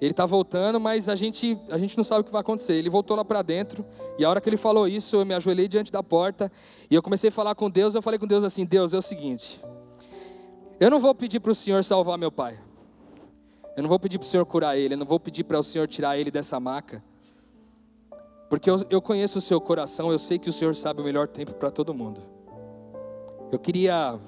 Ele 0.00 0.10
está 0.10 0.26
voltando, 0.26 0.78
mas 0.80 1.08
a 1.08 1.14
gente, 1.14 1.58
a 1.70 1.78
gente 1.78 1.96
não 1.96 2.04
sabe 2.04 2.22
o 2.22 2.24
que 2.24 2.32
vai 2.32 2.40
acontecer. 2.40 2.74
Ele 2.74 2.90
voltou 2.90 3.16
lá 3.16 3.24
para 3.24 3.42
dentro. 3.42 3.84
E 4.18 4.24
a 4.24 4.30
hora 4.30 4.40
que 4.40 4.48
ele 4.48 4.56
falou 4.56 4.86
isso, 4.88 5.16
eu 5.16 5.24
me 5.24 5.34
ajoelhei 5.34 5.68
diante 5.68 5.92
da 5.92 6.02
porta. 6.02 6.50
E 6.90 6.94
eu 6.94 7.02
comecei 7.02 7.28
a 7.28 7.32
falar 7.32 7.54
com 7.54 7.70
Deus. 7.70 7.94
Eu 7.94 8.02
falei 8.02 8.18
com 8.18 8.26
Deus 8.26 8.44
assim: 8.44 8.64
Deus, 8.64 8.92
é 8.92 8.98
o 8.98 9.02
seguinte. 9.02 9.60
Eu 10.78 10.90
não 10.90 10.98
vou 10.98 11.14
pedir 11.14 11.40
para 11.40 11.52
o 11.52 11.54
Senhor 11.54 11.82
salvar 11.84 12.18
meu 12.18 12.32
pai. 12.32 12.58
Eu 13.76 13.82
não 13.82 13.88
vou 13.88 13.98
pedir 13.98 14.18
para 14.18 14.26
o 14.26 14.28
Senhor 14.28 14.44
curar 14.44 14.76
ele. 14.76 14.94
Eu 14.94 14.98
não 14.98 15.06
vou 15.06 15.20
pedir 15.20 15.44
para 15.44 15.58
o 15.58 15.62
Senhor 15.62 15.86
tirar 15.88 16.18
ele 16.18 16.30
dessa 16.30 16.58
maca. 16.58 17.02
Porque 18.48 18.68
eu, 18.68 18.76
eu 18.90 19.00
conheço 19.02 19.38
o 19.38 19.40
seu 19.40 19.60
coração, 19.60 20.12
eu 20.12 20.18
sei 20.18 20.38
que 20.38 20.48
o 20.48 20.52
Senhor 20.52 20.74
sabe 20.76 21.00
o 21.00 21.04
melhor 21.04 21.26
tempo 21.26 21.54
para 21.54 21.70
todo 21.70 21.94
mundo. 21.94 22.20
Eu 23.50 23.58
queria 23.58 24.18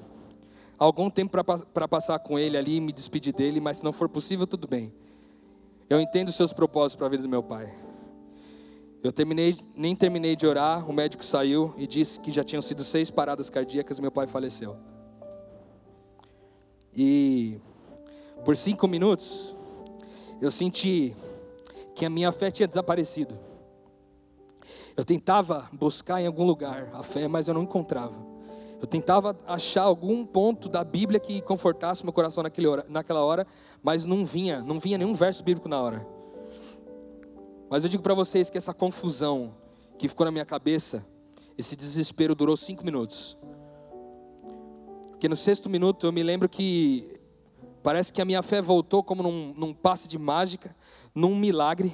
algum 0.78 1.10
tempo 1.10 1.36
para 1.72 1.88
passar 1.88 2.18
com 2.18 2.38
ele 2.38 2.56
ali 2.56 2.80
me 2.80 2.92
despedir 2.92 3.32
dele, 3.32 3.60
mas 3.60 3.78
se 3.78 3.84
não 3.84 3.92
for 3.92 4.08
possível, 4.08 4.46
tudo 4.46 4.66
bem. 4.66 4.92
Eu 5.88 6.00
entendo 6.00 6.28
os 6.28 6.34
seus 6.34 6.52
propósitos 6.52 6.96
para 6.96 7.06
a 7.06 7.10
vida 7.10 7.22
do 7.22 7.28
meu 7.28 7.42
pai. 7.42 7.72
Eu 9.02 9.12
terminei, 9.12 9.56
nem 9.74 9.94
terminei 9.94 10.34
de 10.34 10.46
orar, 10.46 10.88
o 10.88 10.92
médico 10.92 11.24
saiu 11.24 11.72
e 11.76 11.86
disse 11.86 12.18
que 12.18 12.32
já 12.32 12.42
tinham 12.42 12.60
sido 12.60 12.82
seis 12.82 13.08
paradas 13.08 13.48
cardíacas 13.48 13.98
e 13.98 14.02
meu 14.02 14.10
pai 14.10 14.26
faleceu. 14.26 14.76
E 16.92 17.60
por 18.44 18.56
cinco 18.56 18.88
minutos 18.88 19.54
eu 20.40 20.50
senti 20.50 21.14
que 21.94 22.04
a 22.04 22.10
minha 22.10 22.32
fé 22.32 22.50
tinha 22.50 22.66
desaparecido. 22.66 23.38
Eu 24.96 25.04
tentava 25.04 25.68
buscar 25.72 26.20
em 26.20 26.26
algum 26.26 26.44
lugar 26.44 26.90
a 26.92 27.02
fé, 27.02 27.28
mas 27.28 27.46
eu 27.46 27.54
não 27.54 27.62
encontrava. 27.62 28.35
Eu 28.86 28.88
tentava 28.88 29.36
achar 29.48 29.82
algum 29.82 30.24
ponto 30.24 30.68
da 30.68 30.84
Bíblia 30.84 31.18
que 31.18 31.40
confortasse 31.40 32.04
meu 32.04 32.12
coração 32.12 32.44
naquele 32.44 32.68
hora, 32.68 32.86
naquela 32.88 33.24
hora, 33.24 33.44
mas 33.82 34.04
não 34.04 34.24
vinha, 34.24 34.62
não 34.62 34.78
vinha 34.78 34.96
nenhum 34.96 35.12
verso 35.12 35.42
bíblico 35.42 35.68
na 35.68 35.82
hora. 35.82 36.06
Mas 37.68 37.82
eu 37.82 37.90
digo 37.90 38.00
para 38.00 38.14
vocês 38.14 38.48
que 38.48 38.56
essa 38.56 38.72
confusão 38.72 39.56
que 39.98 40.08
ficou 40.08 40.24
na 40.24 40.30
minha 40.30 40.44
cabeça, 40.44 41.04
esse 41.58 41.74
desespero 41.74 42.32
durou 42.32 42.56
cinco 42.56 42.84
minutos. 42.84 43.36
Porque 45.10 45.28
no 45.28 45.34
sexto 45.34 45.68
minuto 45.68 46.06
eu 46.06 46.12
me 46.12 46.22
lembro 46.22 46.48
que 46.48 47.18
parece 47.82 48.12
que 48.12 48.22
a 48.22 48.24
minha 48.24 48.40
fé 48.40 48.62
voltou 48.62 49.02
como 49.02 49.20
num, 49.20 49.52
num 49.52 49.74
passe 49.74 50.06
de 50.06 50.16
mágica, 50.16 50.76
num 51.12 51.34
milagre. 51.34 51.92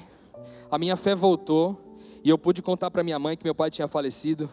A 0.69 0.77
minha 0.77 0.95
fé 0.95 1.15
voltou 1.15 1.97
e 2.23 2.29
eu 2.29 2.37
pude 2.37 2.61
contar 2.61 2.91
para 2.91 3.03
minha 3.03 3.17
mãe 3.17 3.35
que 3.35 3.43
meu 3.43 3.55
pai 3.55 3.71
tinha 3.71 3.87
falecido. 3.87 4.47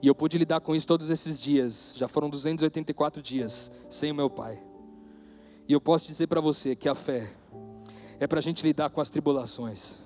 E 0.00 0.06
eu 0.06 0.14
pude 0.14 0.38
lidar 0.38 0.60
com 0.60 0.74
isso 0.74 0.86
todos 0.86 1.10
esses 1.10 1.40
dias. 1.40 1.92
Já 1.96 2.06
foram 2.06 2.30
284 2.30 3.20
dias 3.22 3.70
sem 3.88 4.12
o 4.12 4.14
meu 4.14 4.30
pai. 4.30 4.62
E 5.66 5.72
eu 5.72 5.80
posso 5.80 6.06
dizer 6.06 6.26
para 6.26 6.40
você 6.40 6.76
que 6.76 6.88
a 6.88 6.94
fé 6.94 7.32
é 8.20 8.26
para 8.26 8.38
a 8.38 8.42
gente 8.42 8.64
lidar 8.64 8.90
com 8.90 9.00
as 9.00 9.10
tribulações. 9.10 9.98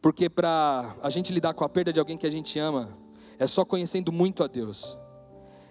Porque 0.00 0.28
para 0.28 0.96
a 1.02 1.10
gente 1.10 1.32
lidar 1.32 1.54
com 1.54 1.64
a 1.64 1.68
perda 1.68 1.92
de 1.92 1.98
alguém 1.98 2.16
que 2.16 2.26
a 2.26 2.30
gente 2.30 2.58
ama, 2.58 2.96
é 3.38 3.46
só 3.46 3.64
conhecendo 3.64 4.12
muito 4.12 4.44
a 4.44 4.46
Deus. 4.46 4.96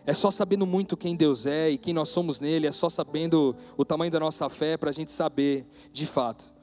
É 0.06 0.14
só 0.14 0.30
sabendo 0.30 0.68
muito 0.68 0.96
quem 0.96 1.16
Deus 1.16 1.46
é 1.46 1.70
e 1.70 1.78
quem 1.78 1.94
nós 1.94 2.10
somos 2.10 2.40
nele. 2.40 2.68
É 2.68 2.72
só 2.72 2.90
sabendo 2.90 3.56
o 3.78 3.86
tamanho 3.86 4.12
da 4.12 4.20
nossa 4.20 4.50
fé 4.50 4.78
para 4.78 4.90
a 4.90 4.94
gente 4.94 5.12
saber 5.12 5.66
de 5.92 6.06
fato 6.06 6.54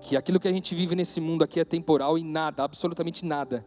que 0.00 0.16
aquilo 0.16 0.40
que 0.40 0.48
a 0.48 0.52
gente 0.52 0.74
vive 0.74 0.96
nesse 0.96 1.20
mundo 1.20 1.44
aqui 1.44 1.60
é 1.60 1.64
temporal 1.64 2.18
e 2.18 2.24
nada, 2.24 2.64
absolutamente 2.64 3.24
nada, 3.24 3.64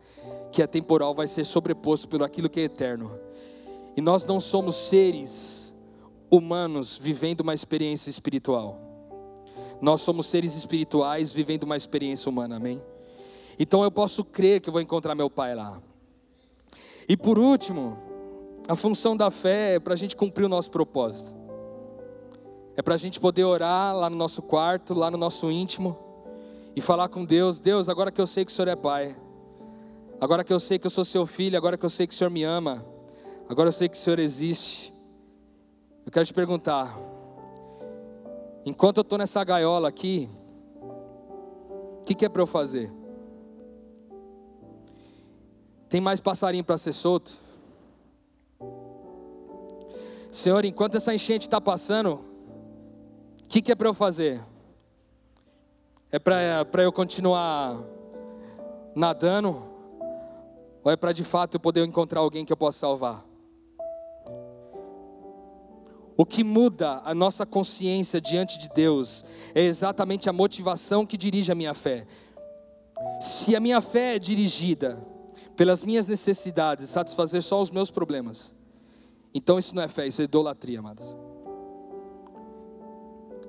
que 0.53 0.61
é 0.61 0.67
temporal 0.67 1.15
vai 1.15 1.27
ser 1.27 1.45
sobreposto 1.45 2.07
pelo 2.07 2.23
aquilo 2.23 2.47
que 2.47 2.59
é 2.59 2.63
eterno. 2.63 3.11
E 3.97 4.01
nós 4.01 4.23
não 4.23 4.39
somos 4.39 4.75
seres 4.75 5.73
humanos 6.29 6.97
vivendo 6.97 7.41
uma 7.41 7.55
experiência 7.55 8.11
espiritual. 8.11 8.79
Nós 9.81 10.01
somos 10.01 10.27
seres 10.27 10.55
espirituais 10.55 11.33
vivendo 11.33 11.63
uma 11.63 11.75
experiência 11.75 12.29
humana, 12.29 12.57
amém? 12.57 12.81
Então 13.57 13.83
eu 13.83 13.91
posso 13.91 14.23
crer 14.23 14.61
que 14.61 14.69
eu 14.69 14.71
vou 14.71 14.81
encontrar 14.81 15.15
meu 15.15 15.29
pai 15.29 15.55
lá. 15.55 15.81
E 17.09 17.17
por 17.17 17.39
último, 17.39 17.97
a 18.67 18.75
função 18.75 19.17
da 19.17 19.31
fé 19.31 19.75
é 19.75 19.79
para 19.79 19.93
a 19.93 19.97
gente 19.97 20.15
cumprir 20.15 20.45
o 20.45 20.49
nosso 20.49 20.69
propósito. 20.69 21.35
é 22.75 22.81
para 22.81 22.93
a 22.93 22.97
gente 22.97 23.19
poder 23.19 23.43
orar 23.43 23.95
lá 23.95 24.09
no 24.09 24.15
nosso 24.15 24.41
quarto, 24.41 24.93
lá 24.93 25.09
no 25.09 25.17
nosso 25.17 25.51
íntimo, 25.51 25.97
e 26.75 26.81
falar 26.81 27.09
com 27.09 27.25
Deus: 27.25 27.59
Deus, 27.59 27.89
agora 27.89 28.11
que 28.11 28.21
eu 28.21 28.27
sei 28.27 28.45
que 28.45 28.51
o 28.51 28.55
Senhor 28.55 28.67
é 28.67 28.75
Pai, 28.75 29.15
agora 30.23 30.41
que 30.41 30.53
eu 30.53 30.59
sei 30.59 30.79
que 30.79 30.87
eu 30.87 30.91
sou 30.91 31.03
seu 31.03 31.25
filho, 31.25 31.57
agora 31.57 31.77
que 31.77 31.85
eu 31.85 31.89
sei 31.89 32.07
que 32.07 32.13
o 32.13 32.17
Senhor 32.17 32.29
me 32.29 32.43
ama, 32.43 32.85
agora 33.49 33.67
eu 33.67 33.73
sei 33.73 33.89
que 33.89 33.97
o 33.97 33.99
Senhor 33.99 34.19
existe, 34.19 34.93
eu 36.05 36.11
quero 36.11 36.25
te 36.25 36.33
perguntar: 36.33 36.97
enquanto 38.65 38.99
eu 38.99 39.01
estou 39.01 39.17
nessa 39.17 39.43
gaiola 39.43 39.89
aqui, 39.89 40.29
o 41.99 42.03
que, 42.05 42.15
que 42.15 42.25
é 42.25 42.29
para 42.29 42.41
eu 42.41 42.47
fazer? 42.47 42.89
Tem 45.89 45.99
mais 45.99 46.21
passarinho 46.21 46.63
para 46.63 46.77
ser 46.77 46.93
solto? 46.93 47.33
Senhor, 50.31 50.63
enquanto 50.63 50.95
essa 50.95 51.13
enchente 51.13 51.47
está 51.47 51.59
passando, 51.59 52.23
o 53.43 53.47
que, 53.49 53.61
que 53.61 53.73
é 53.73 53.75
para 53.75 53.89
eu 53.89 53.93
fazer? 53.93 54.41
É 56.09 56.17
para 56.17 56.81
eu 56.81 56.93
continuar 56.93 57.77
nadando? 58.95 59.72
Ou 60.83 60.91
é 60.91 60.95
para 60.95 61.13
de 61.13 61.23
fato 61.23 61.55
eu 61.55 61.59
poder 61.59 61.85
encontrar 61.85 62.19
alguém 62.19 62.43
que 62.43 62.51
eu 62.51 62.57
possa 62.57 62.79
salvar? 62.79 63.25
O 66.15 66.25
que 66.25 66.43
muda 66.43 67.01
a 67.03 67.15
nossa 67.15 67.45
consciência 67.45 68.21
diante 68.21 68.59
de 68.59 68.69
Deus 68.69 69.25
é 69.55 69.61
exatamente 69.63 70.29
a 70.29 70.33
motivação 70.33 71.05
que 71.05 71.17
dirige 71.17 71.51
a 71.51 71.55
minha 71.55 71.73
fé. 71.73 72.05
Se 73.19 73.55
a 73.55 73.59
minha 73.59 73.81
fé 73.81 74.15
é 74.15 74.19
dirigida 74.19 75.01
pelas 75.55 75.83
minhas 75.83 76.07
necessidades, 76.07 76.87
satisfazer 76.89 77.41
só 77.41 77.61
os 77.61 77.71
meus 77.71 77.89
problemas. 77.89 78.55
Então 79.33 79.57
isso 79.57 79.75
não 79.75 79.81
é 79.81 79.87
fé, 79.87 80.07
isso 80.07 80.21
é 80.21 80.25
idolatria, 80.25 80.79
amados. 80.79 81.15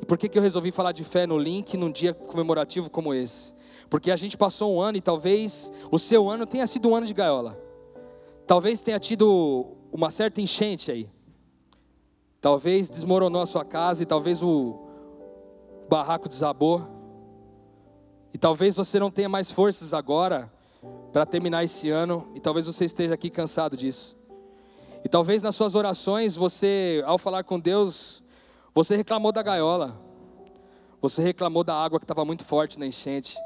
E 0.00 0.06
por 0.06 0.16
que, 0.16 0.28
que 0.28 0.38
eu 0.38 0.42
resolvi 0.42 0.70
falar 0.70 0.92
de 0.92 1.04
fé 1.04 1.26
no 1.26 1.38
link 1.38 1.76
num 1.76 1.90
dia 1.90 2.14
comemorativo 2.14 2.88
como 2.88 3.12
esse? 3.12 3.52
Porque 3.88 4.10
a 4.10 4.16
gente 4.16 4.36
passou 4.36 4.74
um 4.74 4.80
ano 4.80 4.98
e 4.98 5.00
talvez 5.00 5.72
o 5.90 5.98
seu 5.98 6.28
ano 6.28 6.46
tenha 6.46 6.66
sido 6.66 6.88
um 6.88 6.96
ano 6.96 7.06
de 7.06 7.14
gaiola. 7.14 7.58
Talvez 8.46 8.82
tenha 8.82 8.98
tido 8.98 9.66
uma 9.92 10.10
certa 10.10 10.40
enchente 10.40 10.90
aí. 10.90 11.08
Talvez 12.40 12.90
desmoronou 12.90 13.40
a 13.40 13.46
sua 13.46 13.64
casa 13.64 14.02
e 14.02 14.06
talvez 14.06 14.42
o 14.42 14.78
barraco 15.88 16.28
desabou. 16.28 16.86
E 18.32 18.38
talvez 18.38 18.76
você 18.76 18.98
não 18.98 19.10
tenha 19.10 19.28
mais 19.28 19.50
forças 19.50 19.94
agora 19.94 20.52
para 21.12 21.24
terminar 21.24 21.62
esse 21.62 21.88
ano, 21.88 22.26
e 22.34 22.40
talvez 22.40 22.66
você 22.66 22.84
esteja 22.84 23.14
aqui 23.14 23.30
cansado 23.30 23.76
disso. 23.76 24.16
E 25.04 25.08
talvez 25.08 25.42
nas 25.42 25.54
suas 25.54 25.74
orações, 25.74 26.34
você, 26.34 27.02
ao 27.06 27.16
falar 27.18 27.44
com 27.44 27.60
Deus, 27.60 28.22
você 28.74 28.96
reclamou 28.96 29.30
da 29.30 29.42
gaiola, 29.42 29.96
você 31.00 31.22
reclamou 31.22 31.62
da 31.62 31.74
água 31.74 32.00
que 32.00 32.04
estava 32.04 32.24
muito 32.24 32.44
forte 32.44 32.78
na 32.78 32.86
enchente. 32.86 33.36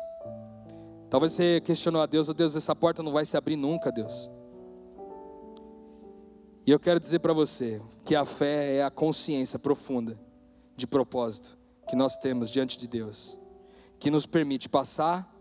Talvez 1.11 1.33
você 1.33 1.61
questionou 1.61 2.03
a 2.03 2.07
Deus: 2.07 2.29
oh 2.29 2.35
Deus, 2.35 2.55
essa 2.55 2.75
porta 2.75 3.03
não 3.03 3.13
vai 3.13 3.25
se 3.25 3.37
abrir 3.37 3.57
nunca, 3.57 3.91
Deus. 3.91 4.31
E 6.67 6.71
eu 6.71 6.79
quero 6.79 7.01
dizer 7.01 7.21
para 7.21 7.33
você 7.33 7.81
que 8.05 8.15
a 8.15 8.27
fé 8.27 8.77
é 8.77 8.85
a 8.85 8.91
consciência 8.91 9.59
profunda 9.59 10.19
de 10.77 10.87
propósito 10.87 11.57
que 11.89 11.97
nós 11.97 12.19
temos 12.19 12.51
diante 12.51 12.79
de 12.79 12.87
Deus, 12.87 13.39
que 13.99 14.11
nos 14.11 14.27
permite 14.27 14.69
passar 14.69 15.35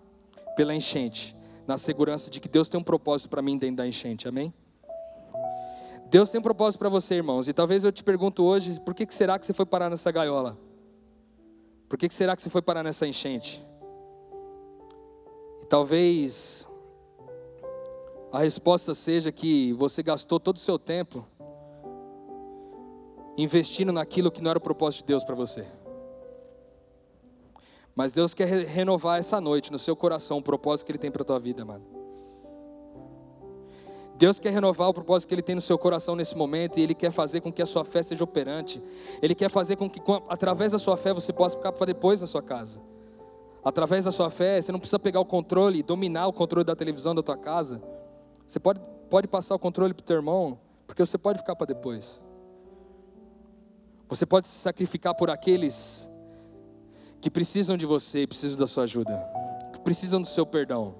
pela 0.55 0.73
enchente 0.73 1.35
na 1.67 1.77
segurança 1.77 2.31
de 2.31 2.39
que 2.39 2.47
Deus 2.47 2.69
tem 2.69 2.79
um 2.79 2.83
propósito 2.83 3.29
para 3.29 3.41
mim 3.41 3.57
dentro 3.57 3.75
da 3.75 3.87
enchente, 3.87 4.25
amém? 4.25 4.53
Deus 6.09 6.29
tem 6.29 6.39
um 6.39 6.41
propósito 6.41 6.79
para 6.79 6.87
você, 6.87 7.15
irmãos, 7.15 7.49
e 7.49 7.53
talvez 7.53 7.83
eu 7.83 7.91
te 7.91 8.01
pergunto 8.01 8.41
hoje, 8.41 8.79
por 8.79 8.95
que, 8.95 9.05
será 9.13 9.37
que 9.37 9.45
você 9.45 9.51
foi 9.51 9.65
parar 9.65 9.89
nessa 9.89 10.09
gaiola? 10.09 10.57
Por 11.89 11.97
que 11.97 12.09
será 12.09 12.37
que 12.37 12.41
você 12.41 12.49
foi 12.49 12.61
parar 12.61 12.83
nessa 12.83 13.05
enchente? 13.05 13.66
Talvez 15.69 16.65
a 18.31 18.39
resposta 18.39 18.93
seja 18.93 19.31
que 19.31 19.73
você 19.73 20.01
gastou 20.01 20.39
todo 20.39 20.55
o 20.55 20.59
seu 20.59 20.79
tempo 20.79 21.25
investindo 23.37 23.91
naquilo 23.91 24.31
que 24.31 24.41
não 24.41 24.49
era 24.49 24.57
o 24.57 24.61
propósito 24.61 25.01
de 25.01 25.07
Deus 25.07 25.23
para 25.23 25.35
você. 25.35 25.67
Mas 27.93 28.13
Deus 28.13 28.33
quer 28.33 28.47
renovar 28.47 29.19
essa 29.19 29.41
noite 29.41 29.71
no 29.71 29.79
seu 29.79 29.95
coração 29.95 30.37
o 30.37 30.41
propósito 30.41 30.85
que 30.85 30.91
Ele 30.91 30.99
tem 30.99 31.11
para 31.11 31.23
a 31.23 31.25
tua 31.25 31.39
vida, 31.39 31.65
mano. 31.65 31.85
Deus 34.15 34.39
quer 34.39 34.51
renovar 34.51 34.89
o 34.89 34.93
propósito 34.93 35.27
que 35.27 35.35
Ele 35.35 35.41
tem 35.41 35.55
no 35.55 35.61
seu 35.61 35.77
coração 35.77 36.15
nesse 36.15 36.35
momento 36.35 36.79
e 36.79 36.83
Ele 36.83 36.95
quer 36.95 37.11
fazer 37.11 37.41
com 37.41 37.51
que 37.51 37.61
a 37.61 37.65
sua 37.65 37.83
fé 37.83 38.01
seja 38.01 38.23
operante. 38.23 38.81
Ele 39.21 39.35
quer 39.35 39.49
fazer 39.49 39.75
com 39.75 39.89
que, 39.89 40.01
através 40.29 40.71
da 40.71 40.79
sua 40.79 40.95
fé, 40.95 41.13
você 41.13 41.33
possa 41.33 41.57
ficar 41.57 41.71
para 41.71 41.87
depois 41.87 42.21
na 42.21 42.27
sua 42.27 42.41
casa. 42.41 42.79
Através 43.67 44.05
da 44.05 44.11
sua 44.11 44.29
fé, 44.29 44.61
você 44.61 44.71
não 44.71 44.79
precisa 44.79 44.97
pegar 44.97 45.19
o 45.19 45.25
controle 45.25 45.79
e 45.79 45.83
dominar 45.83 46.25
o 46.27 46.31
controle 46.31 46.63
da 46.63 46.73
televisão 46.73 47.13
da 47.13 47.21
tua 47.21 47.35
casa. 47.35 47.83
Você 48.47 48.61
pode, 48.61 48.79
pode 49.09 49.27
passar 49.27 49.55
o 49.55 49.59
controle 49.59 49.93
para 49.93 50.01
o 50.01 50.05
teu 50.05 50.15
irmão, 50.15 50.57
porque 50.87 51.05
você 51.05 51.17
pode 51.17 51.39
ficar 51.39 51.53
para 51.53 51.67
depois. 51.67 52.21
Você 54.07 54.25
pode 54.25 54.47
se 54.47 54.53
sacrificar 54.53 55.13
por 55.15 55.29
aqueles 55.29 56.07
que 57.19 57.29
precisam 57.29 57.75
de 57.75 57.85
você 57.85 58.21
e 58.21 58.27
precisam 58.27 58.57
da 58.57 58.67
sua 58.67 58.83
ajuda, 58.83 59.21
que 59.73 59.81
precisam 59.81 60.21
do 60.21 60.27
seu 60.29 60.45
perdão. 60.45 60.95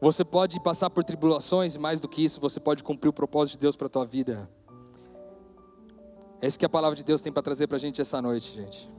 Você 0.00 0.24
pode 0.24 0.60
passar 0.60 0.90
por 0.90 1.02
tribulações 1.02 1.74
e 1.74 1.78
mais 1.80 1.98
do 1.98 2.08
que 2.08 2.24
isso, 2.24 2.40
você 2.40 2.60
pode 2.60 2.84
cumprir 2.84 3.08
o 3.08 3.12
propósito 3.12 3.54
de 3.54 3.62
Deus 3.62 3.74
para 3.74 3.88
a 3.88 3.90
tua 3.90 4.06
vida. 4.06 4.48
É 6.40 6.46
isso 6.46 6.56
que 6.56 6.64
a 6.64 6.68
palavra 6.68 6.94
de 6.94 7.02
Deus 7.02 7.20
tem 7.20 7.32
para 7.32 7.42
trazer 7.42 7.66
para 7.66 7.78
a 7.78 7.80
gente 7.80 8.00
essa 8.00 8.22
noite, 8.22 8.54
gente. 8.54 8.97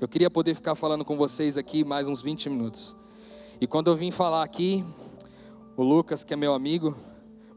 Eu 0.00 0.08
queria 0.08 0.30
poder 0.30 0.54
ficar 0.54 0.74
falando 0.74 1.04
com 1.04 1.14
vocês 1.14 1.58
aqui 1.58 1.84
mais 1.84 2.08
uns 2.08 2.22
20 2.22 2.48
minutos. 2.48 2.96
E 3.60 3.66
quando 3.66 3.90
eu 3.90 3.94
vim 3.96 4.10
falar 4.10 4.42
aqui, 4.42 4.82
o 5.76 5.82
Lucas, 5.82 6.24
que 6.24 6.32
é 6.32 6.36
meu 6.38 6.54
amigo, 6.54 6.96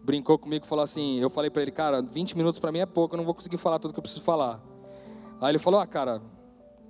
brincou 0.04 0.38
comigo 0.38 0.66
e 0.66 0.68
falou 0.68 0.84
assim: 0.84 1.22
eu 1.22 1.30
falei 1.30 1.50
para 1.50 1.62
ele, 1.62 1.72
cara, 1.72 2.02
20 2.02 2.36
minutos 2.36 2.60
para 2.60 2.70
mim 2.70 2.80
é 2.80 2.86
pouco, 2.86 3.16
eu 3.16 3.18
não 3.18 3.24
vou 3.24 3.34
conseguir 3.34 3.56
falar 3.56 3.80
tudo 3.80 3.94
que 3.94 4.00
eu 4.00 4.02
preciso 4.02 4.22
falar. 4.22 4.62
Aí 5.40 5.52
ele 5.52 5.58
falou: 5.58 5.80
Ah, 5.80 5.88
cara, 5.88 6.22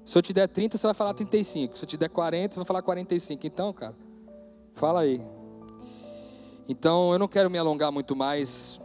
se 0.04 0.18
eu 0.18 0.24
te 0.24 0.34
der 0.34 0.48
30, 0.48 0.76
você 0.76 0.88
vai 0.88 0.94
falar 0.96 1.14
35. 1.14 1.78
Se 1.78 1.86
eu 1.86 1.88
te 1.88 1.98
der 1.98 2.10
40, 2.10 2.56
você 2.56 2.60
vai 2.60 2.66
falar 2.66 2.82
45. 2.82 3.46
Então, 3.46 3.72
cara, 3.74 3.96
fala 4.74 5.02
aí. 5.02 5.22
Então, 6.68 7.14
eu 7.14 7.20
não 7.20 7.28
quero 7.28 7.48
me 7.52 7.60
alongar 7.60 7.92
muito 7.92 8.16
mais. 8.16 8.82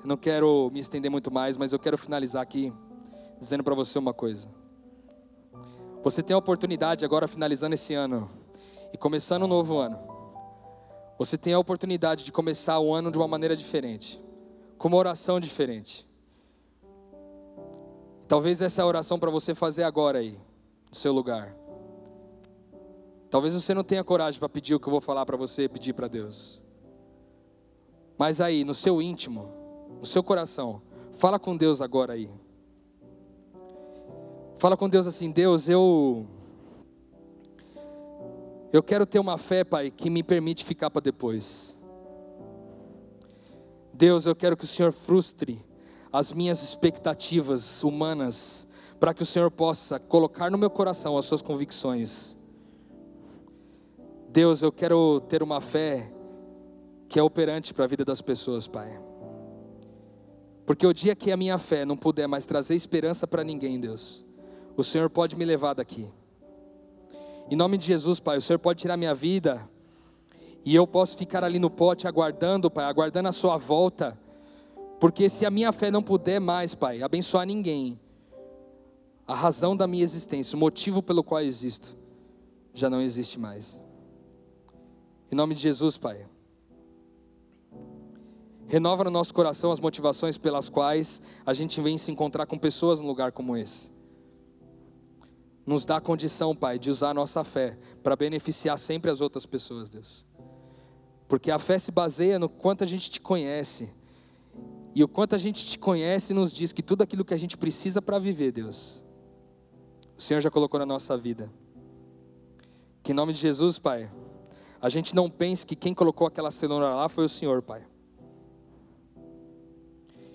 Eu 0.00 0.06
não 0.06 0.16
quero 0.16 0.70
me 0.72 0.78
estender 0.78 1.10
muito 1.10 1.32
mais, 1.32 1.56
mas 1.56 1.72
eu 1.72 1.80
quero 1.80 1.98
finalizar 1.98 2.40
aqui 2.40 2.72
dizendo 3.40 3.64
para 3.64 3.74
você 3.74 3.98
uma 3.98 4.14
coisa. 4.14 4.61
Você 6.02 6.20
tem 6.20 6.34
a 6.34 6.38
oportunidade 6.38 7.04
agora, 7.04 7.28
finalizando 7.28 7.74
esse 7.74 7.94
ano 7.94 8.28
e 8.92 8.98
começando 8.98 9.44
um 9.44 9.48
novo 9.48 9.78
ano. 9.78 9.98
Você 11.16 11.38
tem 11.38 11.52
a 11.52 11.58
oportunidade 11.58 12.24
de 12.24 12.32
começar 12.32 12.80
o 12.80 12.92
ano 12.92 13.12
de 13.12 13.18
uma 13.18 13.28
maneira 13.28 13.54
diferente, 13.54 14.20
com 14.76 14.88
uma 14.88 14.96
oração 14.96 15.38
diferente. 15.38 16.04
Talvez 18.26 18.60
essa 18.60 18.80
é 18.80 18.82
a 18.82 18.86
oração 18.86 19.16
para 19.16 19.30
você 19.30 19.54
fazer 19.54 19.84
agora 19.84 20.18
aí, 20.18 20.40
no 20.90 20.96
seu 20.96 21.12
lugar. 21.12 21.54
Talvez 23.30 23.54
você 23.54 23.72
não 23.72 23.84
tenha 23.84 24.02
coragem 24.02 24.40
para 24.40 24.48
pedir 24.48 24.74
o 24.74 24.80
que 24.80 24.88
eu 24.88 24.90
vou 24.90 25.00
falar 25.00 25.24
para 25.24 25.36
você, 25.36 25.68
pedir 25.68 25.92
para 25.92 26.08
Deus. 26.08 26.60
Mas 28.18 28.40
aí, 28.40 28.64
no 28.64 28.74
seu 28.74 29.00
íntimo, 29.00 29.48
no 30.00 30.06
seu 30.06 30.22
coração, 30.22 30.82
fala 31.12 31.38
com 31.38 31.56
Deus 31.56 31.80
agora 31.80 32.14
aí. 32.14 32.28
Fala 34.62 34.76
com 34.76 34.88
Deus 34.88 35.08
assim: 35.08 35.28
Deus, 35.28 35.68
eu. 35.68 36.24
Eu 38.72 38.80
quero 38.80 39.04
ter 39.04 39.18
uma 39.18 39.36
fé, 39.36 39.64
Pai, 39.64 39.90
que 39.90 40.08
me 40.08 40.22
permite 40.22 40.64
ficar 40.64 40.88
para 40.88 41.02
depois. 41.02 41.76
Deus, 43.92 44.24
eu 44.24 44.36
quero 44.36 44.56
que 44.56 44.62
o 44.62 44.68
Senhor 44.68 44.92
frustre 44.92 45.60
as 46.12 46.32
minhas 46.32 46.62
expectativas 46.62 47.82
humanas, 47.82 48.68
para 49.00 49.12
que 49.12 49.24
o 49.24 49.26
Senhor 49.26 49.50
possa 49.50 49.98
colocar 49.98 50.48
no 50.48 50.56
meu 50.56 50.70
coração 50.70 51.18
as 51.18 51.24
suas 51.24 51.42
convicções. 51.42 52.38
Deus, 54.28 54.62
eu 54.62 54.70
quero 54.70 55.20
ter 55.22 55.42
uma 55.42 55.60
fé 55.60 56.08
que 57.08 57.18
é 57.18 57.22
operante 57.22 57.74
para 57.74 57.84
a 57.84 57.88
vida 57.88 58.04
das 58.04 58.20
pessoas, 58.22 58.68
Pai. 58.68 58.96
Porque 60.64 60.86
o 60.86 60.94
dia 60.94 61.16
que 61.16 61.32
a 61.32 61.36
minha 61.36 61.58
fé 61.58 61.84
não 61.84 61.96
puder 61.96 62.28
mais 62.28 62.46
trazer 62.46 62.76
esperança 62.76 63.26
para 63.26 63.42
ninguém, 63.42 63.80
Deus, 63.80 64.24
o 64.76 64.84
Senhor 64.84 65.08
pode 65.10 65.36
me 65.36 65.44
levar 65.44 65.74
daqui. 65.74 66.08
Em 67.50 67.56
nome 67.56 67.76
de 67.76 67.86
Jesus, 67.86 68.20
Pai, 68.20 68.38
o 68.38 68.42
Senhor 68.42 68.58
pode 68.58 68.80
tirar 68.80 68.96
minha 68.96 69.14
vida 69.14 69.68
e 70.64 70.74
eu 70.74 70.86
posso 70.86 71.16
ficar 71.16 71.44
ali 71.44 71.58
no 71.58 71.70
pote 71.70 72.06
aguardando, 72.06 72.70
Pai, 72.70 72.84
aguardando 72.84 73.28
a 73.28 73.32
Sua 73.32 73.56
volta 73.56 74.18
porque 75.02 75.28
se 75.28 75.44
a 75.44 75.50
minha 75.50 75.72
fé 75.72 75.90
não 75.90 76.00
puder 76.00 76.40
mais, 76.40 76.76
Pai, 76.76 77.02
abençoar 77.02 77.44
ninguém, 77.44 77.98
a 79.26 79.34
razão 79.34 79.76
da 79.76 79.84
minha 79.84 80.04
existência, 80.04 80.54
o 80.54 80.60
motivo 80.60 81.02
pelo 81.02 81.24
qual 81.24 81.40
existo, 81.40 81.98
já 82.72 82.88
não 82.88 83.00
existe 83.00 83.36
mais. 83.36 83.80
Em 85.28 85.34
nome 85.34 85.56
de 85.56 85.60
Jesus, 85.60 85.98
Pai. 85.98 86.24
Renova 88.68 89.02
no 89.02 89.10
nosso 89.10 89.34
coração 89.34 89.72
as 89.72 89.80
motivações 89.80 90.38
pelas 90.38 90.68
quais 90.68 91.20
a 91.44 91.52
gente 91.52 91.80
vem 91.80 91.98
se 91.98 92.12
encontrar 92.12 92.46
com 92.46 92.56
pessoas 92.56 93.00
num 93.00 93.08
lugar 93.08 93.32
como 93.32 93.56
esse. 93.56 93.90
Nos 95.64 95.84
dá 95.84 96.00
condição, 96.00 96.56
Pai, 96.56 96.78
de 96.78 96.90
usar 96.90 97.10
a 97.10 97.14
nossa 97.14 97.44
fé 97.44 97.78
para 98.02 98.16
beneficiar 98.16 98.78
sempre 98.78 99.10
as 99.10 99.20
outras 99.20 99.46
pessoas, 99.46 99.90
Deus. 99.90 100.24
Porque 101.28 101.50
a 101.50 101.58
fé 101.58 101.78
se 101.78 101.92
baseia 101.92 102.38
no 102.38 102.48
quanto 102.48 102.82
a 102.82 102.86
gente 102.86 103.10
te 103.10 103.20
conhece. 103.20 103.90
E 104.94 105.02
o 105.04 105.08
quanto 105.08 105.34
a 105.34 105.38
gente 105.38 105.64
te 105.64 105.78
conhece 105.78 106.34
nos 106.34 106.52
diz 106.52 106.72
que 106.72 106.82
tudo 106.82 107.02
aquilo 107.02 107.24
que 107.24 107.32
a 107.32 107.38
gente 107.38 107.56
precisa 107.56 108.02
para 108.02 108.18
viver, 108.18 108.52
Deus, 108.52 109.00
o 110.18 110.20
Senhor 110.20 110.40
já 110.40 110.50
colocou 110.50 110.80
na 110.80 110.84
nossa 110.84 111.16
vida. 111.16 111.50
Que 113.02 113.12
em 113.12 113.14
nome 113.14 113.32
de 113.32 113.38
Jesus, 113.38 113.78
Pai, 113.78 114.10
a 114.80 114.88
gente 114.88 115.14
não 115.14 115.30
pense 115.30 115.64
que 115.64 115.76
quem 115.76 115.94
colocou 115.94 116.26
aquela 116.26 116.50
cenoura 116.50 116.92
lá 116.92 117.08
foi 117.08 117.24
o 117.24 117.28
Senhor, 117.28 117.62
Pai. 117.62 117.86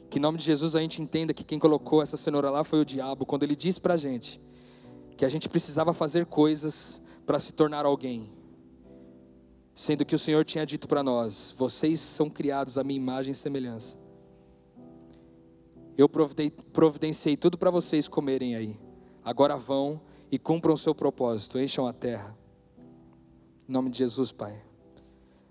Que 0.09 0.19
em 0.19 0.21
nome 0.21 0.37
de 0.37 0.45
Jesus 0.45 0.73
a 0.73 0.79
gente 0.79 1.01
entenda 1.01 1.33
que 1.33 1.43
quem 1.43 1.59
colocou 1.59 2.01
essa 2.01 2.15
cenoura 2.15 2.49
lá 2.49 2.63
foi 2.63 2.79
o 2.79 2.85
diabo, 2.85 3.25
quando 3.25 3.43
ele 3.43 3.57
disse 3.57 3.79
para 3.79 3.95
a 3.95 3.97
gente 3.97 4.41
que 5.17 5.25
a 5.25 5.29
gente 5.29 5.49
precisava 5.49 5.93
fazer 5.93 6.27
coisas 6.27 7.01
para 7.25 7.39
se 7.39 7.51
tornar 7.53 7.85
alguém. 7.85 8.31
Sendo 9.75 10.05
que 10.05 10.15
o 10.15 10.19
Senhor 10.19 10.45
tinha 10.45 10.65
dito 10.65 10.87
para 10.87 11.03
nós: 11.03 11.53
vocês 11.57 11.99
são 11.99 12.29
criados 12.29 12.77
à 12.77 12.83
minha 12.83 12.97
imagem 12.97 13.31
e 13.31 13.35
semelhança. 13.35 13.97
Eu 15.97 16.07
providenciei 16.07 17.35
tudo 17.35 17.57
para 17.57 17.71
vocês 17.71 18.07
comerem 18.07 18.55
aí. 18.55 18.79
Agora 19.25 19.57
vão 19.57 19.99
e 20.31 20.37
cumpram 20.37 20.75
o 20.75 20.77
seu 20.77 20.93
propósito, 20.93 21.59
encham 21.59 21.87
a 21.87 21.93
terra. 21.93 22.37
Em 23.67 23.71
nome 23.71 23.89
de 23.89 23.97
Jesus, 23.97 24.31
Pai. 24.31 24.63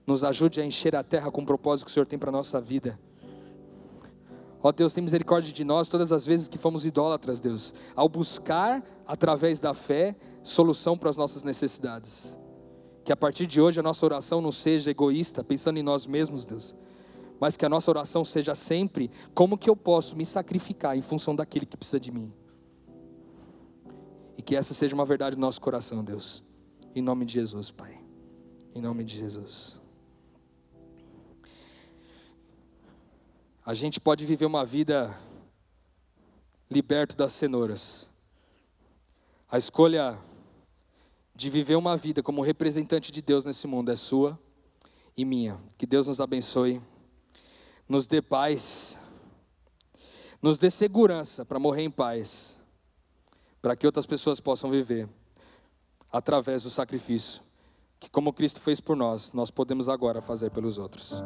Nos 0.06 0.22
ajude 0.22 0.60
a 0.60 0.64
encher 0.64 0.94
a 0.94 1.02
terra 1.02 1.30
com 1.32 1.42
o 1.42 1.46
propósito 1.46 1.86
que 1.86 1.90
o 1.90 1.94
Senhor 1.94 2.06
tem 2.06 2.18
para 2.18 2.30
a 2.30 2.32
nossa 2.32 2.60
vida. 2.60 2.98
Ó 4.62 4.72
Deus, 4.72 4.92
tem 4.92 5.02
misericórdia 5.02 5.52
de 5.52 5.64
nós 5.64 5.88
todas 5.88 6.12
as 6.12 6.26
vezes 6.26 6.48
que 6.48 6.58
fomos 6.58 6.84
idólatras, 6.86 7.40
Deus, 7.40 7.74
ao 7.94 8.08
buscar, 8.08 8.82
através 9.06 9.60
da 9.60 9.74
fé, 9.74 10.16
solução 10.42 10.96
para 10.96 11.10
as 11.10 11.16
nossas 11.16 11.42
necessidades. 11.42 12.36
Que 13.04 13.12
a 13.12 13.16
partir 13.16 13.46
de 13.46 13.60
hoje 13.60 13.78
a 13.78 13.82
nossa 13.82 14.04
oração 14.04 14.40
não 14.40 14.50
seja 14.50 14.90
egoísta, 14.90 15.44
pensando 15.44 15.78
em 15.78 15.82
nós 15.82 16.06
mesmos, 16.06 16.44
Deus, 16.44 16.74
mas 17.38 17.56
que 17.56 17.64
a 17.64 17.68
nossa 17.68 17.90
oração 17.90 18.24
seja 18.24 18.54
sempre 18.54 19.10
como 19.34 19.58
que 19.58 19.70
eu 19.70 19.76
posso 19.76 20.16
me 20.16 20.24
sacrificar 20.24 20.96
em 20.96 21.02
função 21.02 21.36
daquele 21.36 21.66
que 21.66 21.76
precisa 21.76 22.00
de 22.00 22.10
mim. 22.10 22.32
E 24.36 24.42
que 24.42 24.56
essa 24.56 24.74
seja 24.74 24.94
uma 24.94 25.04
verdade 25.04 25.36
no 25.36 25.42
nosso 25.42 25.60
coração, 25.60 26.02
Deus. 26.02 26.42
Em 26.94 27.02
nome 27.02 27.24
de 27.24 27.34
Jesus, 27.34 27.70
Pai. 27.70 27.98
Em 28.74 28.80
nome 28.80 29.04
de 29.04 29.16
Jesus. 29.16 29.85
A 33.66 33.74
gente 33.74 33.98
pode 33.98 34.24
viver 34.24 34.46
uma 34.46 34.64
vida 34.64 35.18
liberto 36.70 37.16
das 37.16 37.32
cenouras. 37.32 38.08
A 39.50 39.58
escolha 39.58 40.16
de 41.34 41.50
viver 41.50 41.74
uma 41.74 41.96
vida 41.96 42.22
como 42.22 42.42
representante 42.42 43.10
de 43.10 43.20
Deus 43.20 43.44
nesse 43.44 43.66
mundo 43.66 43.90
é 43.90 43.96
sua 43.96 44.38
e 45.16 45.24
minha. 45.24 45.60
Que 45.76 45.84
Deus 45.84 46.06
nos 46.06 46.20
abençoe, 46.20 46.80
nos 47.88 48.06
dê 48.06 48.22
paz, 48.22 48.96
nos 50.40 50.58
dê 50.58 50.70
segurança 50.70 51.44
para 51.44 51.58
morrer 51.58 51.82
em 51.82 51.90
paz, 51.90 52.60
para 53.60 53.74
que 53.74 53.84
outras 53.84 54.06
pessoas 54.06 54.38
possam 54.38 54.70
viver 54.70 55.08
através 56.12 56.62
do 56.62 56.70
sacrifício 56.70 57.42
que, 57.98 58.08
como 58.08 58.32
Cristo 58.32 58.60
fez 58.60 58.80
por 58.80 58.94
nós, 58.94 59.32
nós 59.32 59.50
podemos 59.50 59.88
agora 59.88 60.22
fazer 60.22 60.50
pelos 60.50 60.78
outros. 60.78 61.20